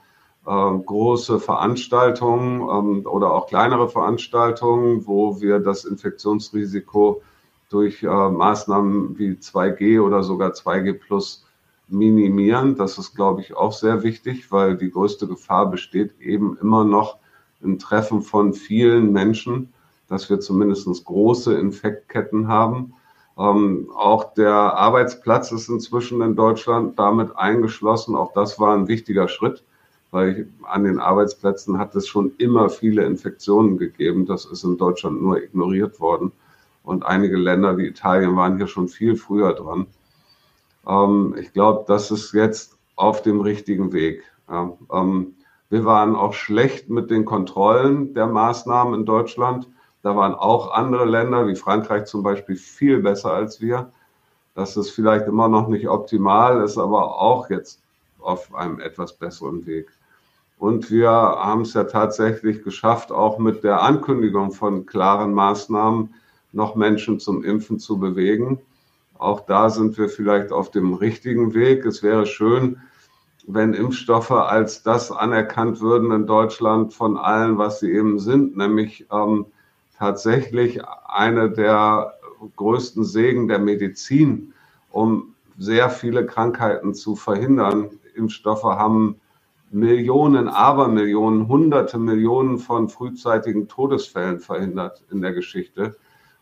ähm, 0.47 0.85
große 0.85 1.39
Veranstaltungen 1.39 2.61
ähm, 2.61 3.07
oder 3.07 3.33
auch 3.33 3.47
kleinere 3.47 3.89
Veranstaltungen, 3.89 5.07
wo 5.07 5.41
wir 5.41 5.57
das 5.57 5.83
Infektionsrisiko 5.83 7.23
durch 7.71 8.03
äh, 8.03 8.07
Maßnahmen 8.07 9.17
wie 9.17 9.31
2G 9.31 9.99
oder 9.99 10.21
sogar 10.21 10.51
2G 10.51 10.93
Plus 10.93 11.43
minimieren. 11.87 12.75
Das 12.75 12.99
ist, 12.99 13.15
glaube 13.15 13.41
ich, 13.41 13.55
auch 13.55 13.73
sehr 13.73 14.03
wichtig, 14.03 14.51
weil 14.51 14.77
die 14.77 14.91
größte 14.91 15.25
Gefahr 15.25 15.71
besteht 15.71 16.21
eben 16.21 16.55
immer 16.61 16.83
noch 16.83 17.17
im 17.65 17.79
Treffen 17.79 18.21
von 18.21 18.53
vielen 18.53 19.11
Menschen, 19.11 19.73
dass 20.07 20.29
wir 20.29 20.39
zumindest 20.39 20.87
große 21.03 21.53
Infektketten 21.55 22.47
haben. 22.47 22.93
Ähm, 23.37 23.89
auch 23.93 24.33
der 24.33 24.53
Arbeitsplatz 24.53 25.51
ist 25.51 25.67
inzwischen 25.67 26.21
in 26.21 26.35
Deutschland 26.35 26.97
damit 26.97 27.35
eingeschlossen. 27.35 28.15
Auch 28.15 28.31
das 28.33 28.59
war 28.59 28.75
ein 28.75 28.87
wichtiger 28.87 29.27
Schritt, 29.27 29.63
weil 30.11 30.47
an 30.63 30.85
den 30.85 30.99
Arbeitsplätzen 30.99 31.77
hat 31.77 31.95
es 31.95 32.07
schon 32.07 32.31
immer 32.37 32.69
viele 32.69 33.03
Infektionen 33.03 33.77
gegeben. 33.77 34.25
Das 34.25 34.45
ist 34.45 34.63
in 34.63 34.77
Deutschland 34.77 35.21
nur 35.21 35.41
ignoriert 35.41 35.99
worden. 35.99 36.31
Und 36.83 37.05
einige 37.05 37.35
Länder 37.35 37.77
wie 37.77 37.87
Italien 37.87 38.35
waren 38.35 38.57
hier 38.57 38.67
schon 38.67 38.87
viel 38.87 39.15
früher 39.15 39.53
dran. 39.53 39.87
Ähm, 40.87 41.35
ich 41.37 41.51
glaube, 41.51 41.83
das 41.87 42.11
ist 42.11 42.31
jetzt 42.33 42.77
auf 42.95 43.21
dem 43.21 43.41
richtigen 43.41 43.91
Weg. 43.91 44.23
Ja, 44.47 44.71
ähm, 44.93 45.33
wir 45.75 45.83
waren 45.83 46.15
auch 46.15 46.31
schlecht 46.31 46.89
mit 46.89 47.11
den 47.11 47.25
Kontrollen 47.25 48.13
der 48.13 48.27
Maßnahmen 48.27 48.97
in 48.97 49.05
Deutschland. 49.05 49.67
Da 50.03 50.15
waren 50.15 50.33
auch 50.33 50.71
andere 50.71 51.03
Länder, 51.03 51.49
wie 51.49 51.55
Frankreich 51.57 52.05
zum 52.05 52.23
Beispiel, 52.23 52.55
viel 52.55 53.01
besser 53.01 53.33
als 53.33 53.59
wir. 53.59 53.91
Das 54.53 54.77
ist 54.77 54.91
vielleicht 54.91 55.27
immer 55.27 55.49
noch 55.49 55.67
nicht 55.67 55.89
optimal, 55.89 56.63
ist 56.63 56.77
aber 56.77 57.19
auch 57.19 57.49
jetzt 57.49 57.81
auf 58.21 58.55
einem 58.55 58.79
etwas 58.79 59.17
besseren 59.17 59.65
Weg. 59.65 59.89
Und 60.59 60.89
wir 60.91 61.09
haben 61.09 61.63
es 61.63 61.73
ja 61.73 61.83
tatsächlich 61.83 62.63
geschafft, 62.63 63.11
auch 63.11 63.37
mit 63.37 63.65
der 63.65 63.81
Ankündigung 63.81 64.53
von 64.53 64.85
klaren 64.85 65.33
Maßnahmen 65.33 66.13
noch 66.53 66.75
Menschen 66.75 67.19
zum 67.19 67.43
Impfen 67.43 67.79
zu 67.79 67.99
bewegen. 67.99 68.61
Auch 69.17 69.41
da 69.41 69.69
sind 69.69 69.97
wir 69.97 70.07
vielleicht 70.07 70.53
auf 70.53 70.71
dem 70.71 70.93
richtigen 70.93 71.53
Weg. 71.53 71.85
Es 71.85 72.01
wäre 72.01 72.25
schön, 72.25 72.79
wenn 73.47 73.73
Impfstoffe 73.73 74.31
als 74.31 74.83
das 74.83 75.11
anerkannt 75.11 75.81
würden 75.81 76.11
in 76.11 76.25
Deutschland 76.25 76.93
von 76.93 77.17
allen, 77.17 77.57
was 77.57 77.79
sie 77.79 77.91
eben 77.91 78.19
sind, 78.19 78.57
nämlich 78.57 79.05
ähm, 79.11 79.45
tatsächlich 79.97 80.81
eine 81.07 81.49
der 81.51 82.13
größten 82.55 83.03
Segen 83.03 83.47
der 83.47 83.59
Medizin, 83.59 84.53
um 84.91 85.35
sehr 85.57 85.89
viele 85.89 86.25
Krankheiten 86.25 86.93
zu 86.93 87.15
verhindern. 87.15 87.89
Impfstoffe 88.15 88.63
haben 88.63 89.19
Millionen, 89.71 90.47
Abermillionen, 90.47 91.47
hunderte 91.47 91.97
Millionen 91.97 92.57
von 92.57 92.89
frühzeitigen 92.89 93.67
Todesfällen 93.67 94.39
verhindert 94.39 95.03
in 95.11 95.21
der 95.21 95.33
Geschichte. 95.33 95.95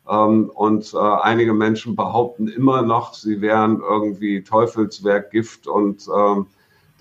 Ähm, 0.08 0.50
und 0.54 0.94
äh, 0.94 0.98
einige 0.98 1.54
Menschen 1.54 1.96
behaupten 1.96 2.48
immer 2.48 2.82
noch, 2.82 3.14
sie 3.14 3.42
wären 3.42 3.82
irgendwie 3.82 4.44
Teufelswerk, 4.44 5.32
Gift 5.32 5.68
und 5.68 6.08
ähm, 6.16 6.48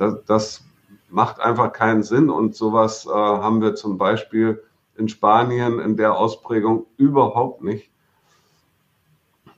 das, 0.02 0.24
das 0.26 0.64
macht 1.08 1.40
einfach 1.40 1.72
keinen 1.72 2.02
Sinn. 2.02 2.28
Und 2.30 2.54
sowas 2.56 3.06
äh, 3.06 3.10
haben 3.10 3.62
wir 3.62 3.74
zum 3.74 3.98
Beispiel 3.98 4.62
in 4.96 5.08
Spanien 5.08 5.78
in 5.78 5.96
der 5.96 6.16
Ausprägung 6.16 6.86
überhaupt 6.96 7.62
nicht. 7.62 7.90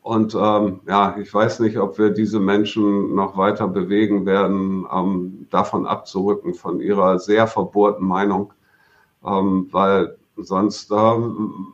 Und 0.03 0.35
ähm, 0.35 0.81
ja, 0.87 1.17
ich 1.19 1.33
weiß 1.33 1.61
nicht, 1.61 1.79
ob 1.79 1.97
wir 1.99 2.11
diese 2.11 2.39
Menschen 2.39 3.15
noch 3.15 3.39
weiter 3.39 3.67
bewegen 3.69 4.27
werden, 4.27 4.87
ähm, 4.93 5.47
davon 5.51 5.87
abzurücken, 5.87 6.53
von 6.53 6.81
ihrer 6.81 7.19
sehr 7.19 7.47
verbohrten 7.47 8.07
Meinung, 8.07 8.53
ähm, 9.25 9.69
weil 9.71 10.19
sonst 10.37 10.91
ähm, 10.91 11.73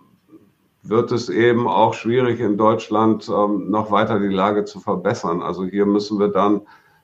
wird 0.84 1.10
es 1.10 1.28
eben 1.28 1.66
auch 1.66 1.94
schwierig 1.94 2.38
in 2.38 2.56
Deutschland 2.56 3.28
ähm, 3.28 3.68
noch 3.68 3.90
weiter 3.90 4.20
die 4.20 4.28
Lage 4.28 4.64
zu 4.64 4.78
verbessern. 4.78 5.42
Also 5.42 5.64
hier 5.64 5.84
müssen 5.84 6.20
wir 6.20 6.28
dann 6.28 6.62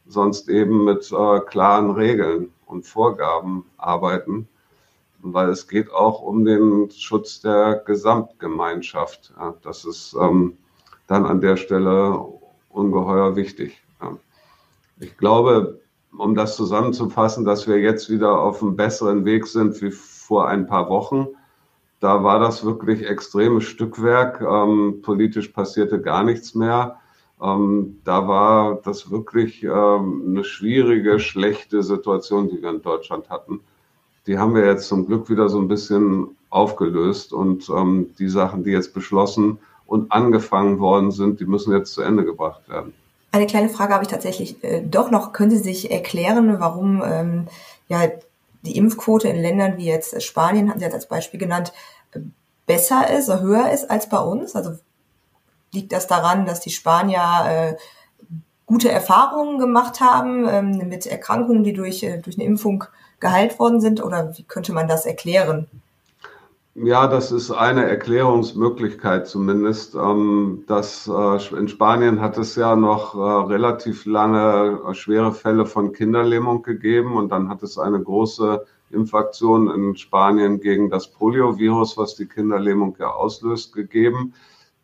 sonst 0.08 0.48
eben 0.48 0.84
mit 0.84 1.10
äh, 1.12 1.40
klaren 1.40 1.90
Regeln 1.92 2.52
und 2.66 2.86
Vorgaben 2.86 3.64
arbeiten 3.76 4.48
weil 5.32 5.48
es 5.50 5.68
geht 5.68 5.92
auch 5.92 6.22
um 6.22 6.44
den 6.44 6.90
Schutz 6.90 7.40
der 7.40 7.82
Gesamtgemeinschaft. 7.86 9.32
Ja, 9.38 9.54
das 9.62 9.84
ist 9.84 10.16
ähm, 10.20 10.56
dann 11.06 11.26
an 11.26 11.40
der 11.40 11.56
Stelle 11.56 12.24
ungeheuer 12.70 13.36
wichtig. 13.36 13.82
Ja. 14.00 14.16
Ich 15.00 15.16
glaube, 15.16 15.80
um 16.16 16.34
das 16.34 16.56
zusammenzufassen, 16.56 17.44
dass 17.44 17.66
wir 17.66 17.78
jetzt 17.78 18.08
wieder 18.10 18.40
auf 18.40 18.62
einem 18.62 18.76
besseren 18.76 19.24
Weg 19.24 19.46
sind 19.46 19.80
wie 19.82 19.90
vor 19.90 20.48
ein 20.48 20.66
paar 20.66 20.88
Wochen. 20.88 21.28
Da 22.00 22.22
war 22.22 22.38
das 22.38 22.64
wirklich 22.64 23.06
extremes 23.06 23.64
Stückwerk. 23.64 24.40
Ähm, 24.40 25.00
politisch 25.02 25.48
passierte 25.48 26.00
gar 26.00 26.22
nichts 26.24 26.54
mehr. 26.54 26.98
Ähm, 27.42 28.00
da 28.04 28.26
war 28.26 28.76
das 28.82 29.10
wirklich 29.10 29.62
ähm, 29.62 30.24
eine 30.28 30.44
schwierige, 30.44 31.20
schlechte 31.20 31.82
Situation, 31.82 32.48
die 32.48 32.62
wir 32.62 32.70
in 32.70 32.82
Deutschland 32.82 33.28
hatten 33.28 33.60
die 34.26 34.38
haben 34.38 34.54
wir 34.54 34.66
jetzt 34.66 34.88
zum 34.88 35.06
Glück 35.06 35.30
wieder 35.30 35.48
so 35.48 35.58
ein 35.58 35.68
bisschen 35.68 36.36
aufgelöst 36.50 37.32
und 37.32 37.68
ähm, 37.68 38.14
die 38.18 38.28
Sachen, 38.28 38.64
die 38.64 38.70
jetzt 38.70 38.92
beschlossen 38.92 39.58
und 39.86 40.10
angefangen 40.10 40.80
worden 40.80 41.10
sind, 41.12 41.40
die 41.40 41.46
müssen 41.46 41.72
jetzt 41.72 41.92
zu 41.92 42.02
Ende 42.02 42.24
gebracht 42.24 42.68
werden. 42.68 42.92
Eine 43.30 43.46
kleine 43.46 43.68
Frage 43.68 43.94
habe 43.94 44.04
ich 44.04 44.10
tatsächlich 44.10 44.62
äh, 44.64 44.82
doch 44.82 45.10
noch. 45.10 45.32
Können 45.32 45.50
Sie 45.50 45.58
sich 45.58 45.90
erklären, 45.90 46.58
warum 46.58 47.02
ähm, 47.04 47.46
ja 47.88 48.08
die 48.62 48.76
Impfquote 48.76 49.28
in 49.28 49.36
Ländern 49.36 49.76
wie 49.76 49.86
jetzt 49.86 50.20
Spanien, 50.22 50.68
hatten 50.68 50.80
Sie 50.80 50.84
jetzt 50.84 50.94
als 50.94 51.08
Beispiel 51.08 51.38
genannt, 51.38 51.72
besser 52.66 53.08
ist, 53.16 53.28
höher 53.28 53.70
ist 53.70 53.90
als 53.90 54.08
bei 54.08 54.18
uns? 54.18 54.56
Also 54.56 54.72
liegt 55.76 55.92
das 55.92 56.06
daran, 56.08 56.46
dass 56.46 56.60
die 56.60 56.70
Spanier 56.70 57.20
äh, 57.46 57.74
gute 58.66 58.90
Erfahrungen 58.90 59.58
gemacht 59.58 60.00
haben 60.00 60.46
ähm, 60.48 60.88
mit 60.88 61.06
Erkrankungen, 61.06 61.62
die 61.62 61.72
durch, 61.72 62.02
äh, 62.02 62.18
durch 62.18 62.36
eine 62.36 62.46
Impfung 62.46 62.84
geheilt 63.20 63.58
worden 63.58 63.80
sind? 63.80 64.02
Oder 64.02 64.36
wie 64.36 64.42
könnte 64.42 64.72
man 64.72 64.88
das 64.88 65.06
erklären? 65.06 65.68
Ja, 66.78 67.06
das 67.06 67.32
ist 67.32 67.50
eine 67.50 67.86
Erklärungsmöglichkeit 67.88 69.26
zumindest. 69.26 69.94
Ähm, 69.94 70.64
das, 70.66 71.08
äh, 71.08 71.56
in 71.56 71.68
Spanien 71.68 72.20
hat 72.20 72.36
es 72.36 72.54
ja 72.54 72.76
noch 72.76 73.14
äh, 73.14 73.18
relativ 73.18 74.04
lange 74.04 74.80
äh, 74.86 74.94
schwere 74.94 75.32
Fälle 75.32 75.64
von 75.64 75.94
Kinderlähmung 75.94 76.62
gegeben 76.62 77.16
und 77.16 77.30
dann 77.30 77.48
hat 77.48 77.62
es 77.62 77.78
eine 77.78 78.02
große 78.02 78.66
Impfaktion 78.90 79.70
in 79.70 79.96
Spanien 79.96 80.60
gegen 80.60 80.90
das 80.90 81.08
Poliovirus, 81.10 81.96
was 81.96 82.14
die 82.14 82.26
Kinderlähmung 82.26 82.94
ja 82.98 83.10
auslöst, 83.10 83.72
gegeben. 83.72 84.34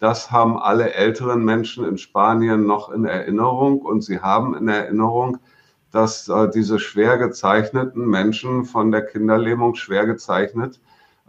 Das 0.03 0.33
haben 0.33 0.59
alle 0.59 0.95
älteren 0.95 1.45
Menschen 1.45 1.85
in 1.85 1.97
Spanien 1.97 2.67
noch 2.67 2.91
in 2.91 3.05
Erinnerung 3.05 3.83
und 3.83 4.03
sie 4.03 4.19
haben 4.19 4.57
in 4.57 4.67
Erinnerung, 4.67 5.39
dass 5.93 6.29
diese 6.53 6.81
schwer 6.81 7.19
gezeichneten 7.19 8.09
Menschen 8.09 8.65
von 8.65 8.91
der 8.91 9.07
Kinderlähmung 9.07 9.77
schwer 9.77 10.05
gezeichnet 10.07 10.81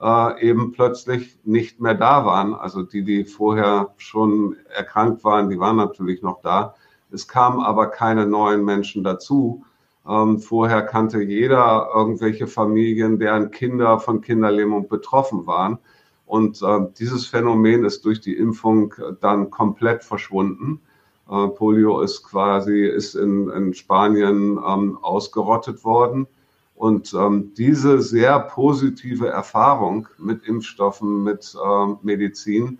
äh, 0.01 0.41
eben 0.41 0.71
plötzlich 0.71 1.37
nicht 1.43 1.81
mehr 1.81 1.93
da 1.93 2.25
waren. 2.25 2.55
Also 2.55 2.81
die, 2.81 3.03
die 3.03 3.25
vorher 3.25 3.93
schon 3.97 4.55
erkrankt 4.75 5.23
waren, 5.23 5.51
die 5.51 5.59
waren 5.59 5.75
natürlich 5.75 6.23
noch 6.23 6.41
da. 6.41 6.73
Es 7.11 7.27
kamen 7.27 7.59
aber 7.59 7.91
keine 7.91 8.25
neuen 8.25 8.65
Menschen 8.65 9.03
dazu. 9.03 9.65
Ähm, 10.09 10.39
vorher 10.39 10.81
kannte 10.81 11.21
jeder 11.21 11.89
irgendwelche 11.93 12.47
Familien, 12.47 13.19
deren 13.19 13.51
Kinder 13.51 13.99
von 13.99 14.21
Kinderlähmung 14.21 14.87
betroffen 14.87 15.45
waren. 15.45 15.77
Und 16.33 16.63
äh, 16.63 16.87
dieses 16.97 17.27
Phänomen 17.27 17.85
ist 17.85 18.05
durch 18.05 18.19
die 18.19 18.35
Impfung 18.35 18.95
dann 19.21 19.51
komplett 19.51 20.03
verschwunden. 20.03 20.81
Äh, 21.29 21.49
Polio 21.49 22.01
ist 22.01 22.23
quasi 22.23 22.87
ist 22.87 23.13
in, 23.13 23.51
in 23.51 23.75
Spanien 23.75 24.57
ähm, 24.57 24.97
ausgerottet 24.99 25.83
worden. 25.83 26.25
Und 26.73 27.13
ähm, 27.13 27.53
diese 27.55 28.01
sehr 28.01 28.39
positive 28.39 29.27
Erfahrung 29.27 30.07
mit 30.17 30.43
Impfstoffen, 30.47 31.23
mit 31.23 31.55
ähm, 31.63 31.99
Medizin, 32.01 32.79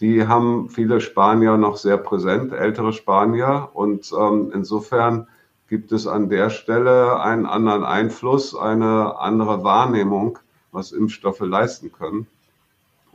die 0.00 0.28
haben 0.28 0.68
viele 0.68 1.00
Spanier 1.00 1.56
noch 1.56 1.76
sehr 1.76 1.96
präsent, 1.96 2.52
ältere 2.52 2.92
Spanier. 2.92 3.70
Und 3.74 4.12
ähm, 4.16 4.52
insofern 4.54 5.26
gibt 5.68 5.90
es 5.90 6.06
an 6.06 6.28
der 6.28 6.50
Stelle 6.50 7.18
einen 7.18 7.46
anderen 7.46 7.82
Einfluss, 7.82 8.54
eine 8.54 9.18
andere 9.18 9.64
Wahrnehmung, 9.64 10.38
was 10.70 10.92
Impfstoffe 10.92 11.40
leisten 11.40 11.90
können 11.90 12.28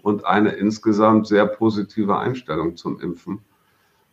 und 0.05 0.23
eine 0.23 0.51
insgesamt 0.51 1.25
sehr 1.25 1.47
positive 1.47 2.15
Einstellung 2.15 2.77
zum 2.77 2.99
Impfen. 2.99 3.39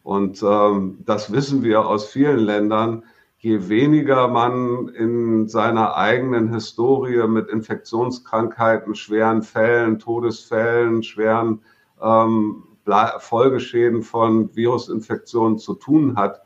Und 0.02 0.42
ähm, 0.42 0.96
das 1.04 1.30
wissen 1.32 1.62
wir 1.62 1.86
aus 1.86 2.06
vielen 2.06 2.38
Ländern, 2.38 3.02
je 3.36 3.68
weniger 3.68 4.26
man 4.28 4.88
in 4.88 5.48
seiner 5.48 5.94
eigenen 5.94 6.50
Historie 6.50 7.26
mit 7.28 7.50
Infektionskrankheiten, 7.50 8.94
schweren 8.94 9.42
Fällen, 9.42 9.98
Todesfällen, 9.98 11.02
schweren 11.02 11.60
ähm, 12.00 12.62
Folgeschäden 13.18 14.02
von 14.02 14.56
Virusinfektionen 14.56 15.58
zu 15.58 15.74
tun 15.74 16.16
hat, 16.16 16.40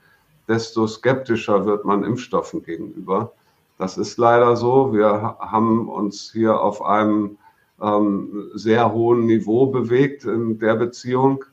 desto 0.49 0.89
skeptischer 0.89 1.67
wird 1.67 1.85
man 1.85 2.03
Impfstoffen 2.03 2.65
gegenüber. 2.65 3.33
Das 3.79 3.97
ist 3.97 4.19
leider 4.19 4.57
so. 4.57 4.93
Wir 4.93 5.37
haben 5.39 5.89
uns 5.89 6.33
hier 6.33 6.61
auf 6.61 6.83
einem 6.83 7.39
ähm, 7.81 8.51
sehr 8.55 8.93
hohen 8.93 9.27
Niveau 9.27 9.67
bewegt 9.67 10.25
in 10.25 10.59
der 10.59 10.77
Beziehung 10.77 11.45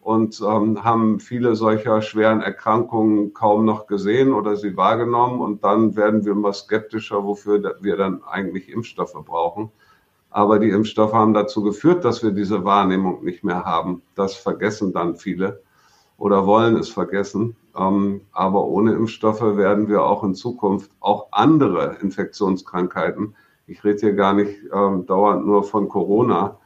und 0.00 0.40
ähm, 0.40 0.82
haben 0.82 1.20
viele 1.20 1.54
solcher 1.54 2.02
schweren 2.02 2.40
Erkrankungen 2.40 3.32
kaum 3.34 3.64
noch 3.64 3.86
gesehen 3.86 4.32
oder 4.32 4.56
sie 4.56 4.76
wahrgenommen. 4.76 5.40
Und 5.40 5.62
dann 5.62 5.94
werden 5.96 6.24
wir 6.24 6.32
immer 6.32 6.52
skeptischer, 6.52 7.24
wofür 7.24 7.76
wir 7.80 7.96
dann 7.96 8.22
eigentlich 8.24 8.68
Impfstoffe 8.68 9.16
brauchen. 9.24 9.70
Aber 10.30 10.58
die 10.58 10.70
Impfstoffe 10.70 11.12
haben 11.12 11.34
dazu 11.34 11.62
geführt, 11.62 12.04
dass 12.04 12.22
wir 12.22 12.32
diese 12.32 12.64
Wahrnehmung 12.64 13.22
nicht 13.22 13.44
mehr 13.44 13.64
haben. 13.64 14.02
Das 14.14 14.34
vergessen 14.34 14.92
dann 14.92 15.16
viele 15.16 15.62
oder 16.16 16.46
wollen 16.46 16.76
es 16.76 16.88
vergessen. 16.88 17.56
Ähm, 17.76 18.22
aber 18.32 18.64
ohne 18.64 18.92
Impfstoffe 18.94 19.56
werden 19.56 19.88
wir 19.88 20.02
auch 20.02 20.24
in 20.24 20.34
Zukunft 20.34 20.90
auch 21.00 21.28
andere 21.30 21.96
Infektionskrankheiten, 22.00 23.34
ich 23.66 23.84
rede 23.84 24.00
hier 24.00 24.12
gar 24.14 24.34
nicht 24.34 24.58
ähm, 24.72 25.06
dauernd 25.06 25.46
nur 25.46 25.64
von 25.64 25.88
Corona, 25.88 26.58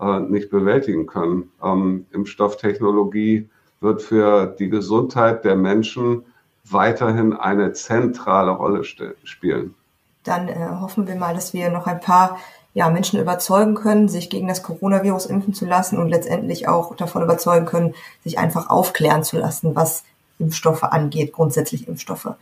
äh, 0.00 0.20
nicht 0.20 0.50
bewältigen 0.50 1.06
können. 1.06 1.50
Ähm, 1.62 2.06
Impfstofftechnologie 2.12 3.48
wird 3.80 4.02
für 4.02 4.46
die 4.46 4.68
Gesundheit 4.68 5.44
der 5.44 5.56
Menschen 5.56 6.24
weiterhin 6.64 7.34
eine 7.34 7.72
zentrale 7.72 8.52
Rolle 8.52 8.84
spielen. 8.84 9.74
Dann 10.22 10.48
äh, 10.48 10.68
hoffen 10.80 11.06
wir 11.06 11.16
mal, 11.16 11.34
dass 11.34 11.52
wir 11.52 11.70
noch 11.70 11.86
ein 11.86 12.00
paar 12.00 12.38
ja, 12.72 12.90
Menschen 12.90 13.20
überzeugen 13.20 13.74
können, 13.74 14.08
sich 14.08 14.30
gegen 14.30 14.48
das 14.48 14.62
Coronavirus 14.62 15.26
impfen 15.26 15.54
zu 15.54 15.64
lassen 15.64 15.98
und 15.98 16.08
letztendlich 16.08 16.66
auch 16.66 16.96
davon 16.96 17.22
überzeugen 17.22 17.66
können, 17.66 17.94
sich 18.24 18.38
einfach 18.38 18.68
aufklären 18.68 19.22
zu 19.22 19.38
lassen, 19.38 19.76
was 19.76 20.04
Impfstoffe 20.40 20.82
angeht, 20.82 21.32
grundsätzlich 21.32 21.86
Impfstoffe. 21.86 22.34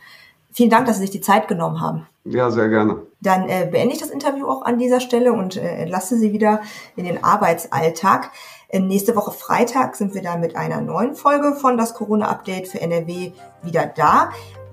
Vielen 0.53 0.69
Dank, 0.69 0.85
dass 0.85 0.97
Sie 0.97 1.01
sich 1.01 1.11
die 1.11 1.21
Zeit 1.21 1.47
genommen 1.47 1.81
haben. 1.81 2.07
Ja, 2.25 2.51
sehr 2.51 2.69
gerne. 2.69 3.01
Dann 3.21 3.49
äh, 3.49 3.67
beende 3.69 3.93
ich 3.93 3.99
das 3.99 4.09
Interview 4.09 4.47
auch 4.47 4.61
an 4.61 4.77
dieser 4.77 4.99
Stelle 4.99 5.33
und 5.33 5.57
äh, 5.57 5.61
entlasse 5.61 6.17
Sie 6.17 6.31
wieder 6.31 6.61
in 6.95 7.05
den 7.05 7.23
Arbeitsalltag. 7.23 8.29
Äh, 8.69 8.79
nächste 8.79 9.15
Woche 9.15 9.31
Freitag 9.31 9.95
sind 9.95 10.13
wir 10.13 10.21
dann 10.21 10.39
mit 10.39 10.55
einer 10.55 10.79
neuen 10.79 11.15
Folge 11.15 11.55
von 11.55 11.77
das 11.77 11.95
Corona-Update 11.95 12.67
für 12.67 12.81
NRW 12.81 13.31
wieder 13.63 13.87
da. 13.87 14.29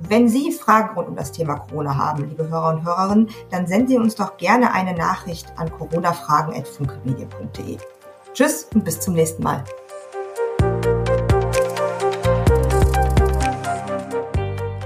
Wenn 0.09 0.29
Sie 0.29 0.53
Fragen 0.53 0.95
rund 0.95 1.09
um 1.09 1.17
das 1.17 1.33
Thema 1.33 1.57
Corona 1.57 1.97
haben, 1.97 2.29
liebe 2.29 2.49
Hörer 2.49 2.75
und 2.75 2.85
Hörerinnen, 2.85 3.31
dann 3.51 3.67
senden 3.67 3.89
Sie 3.89 3.99
uns 3.99 4.15
doch 4.15 4.37
gerne 4.37 4.73
eine 4.73 4.95
Nachricht 4.95 5.53
an 5.57 5.73
coronafragen.funkemedien.de. 5.73 7.79
Tschüss 8.33 8.69
und 8.75 8.85
bis 8.85 9.01
zum 9.01 9.15
nächsten 9.15 9.43
Mal. 9.43 9.65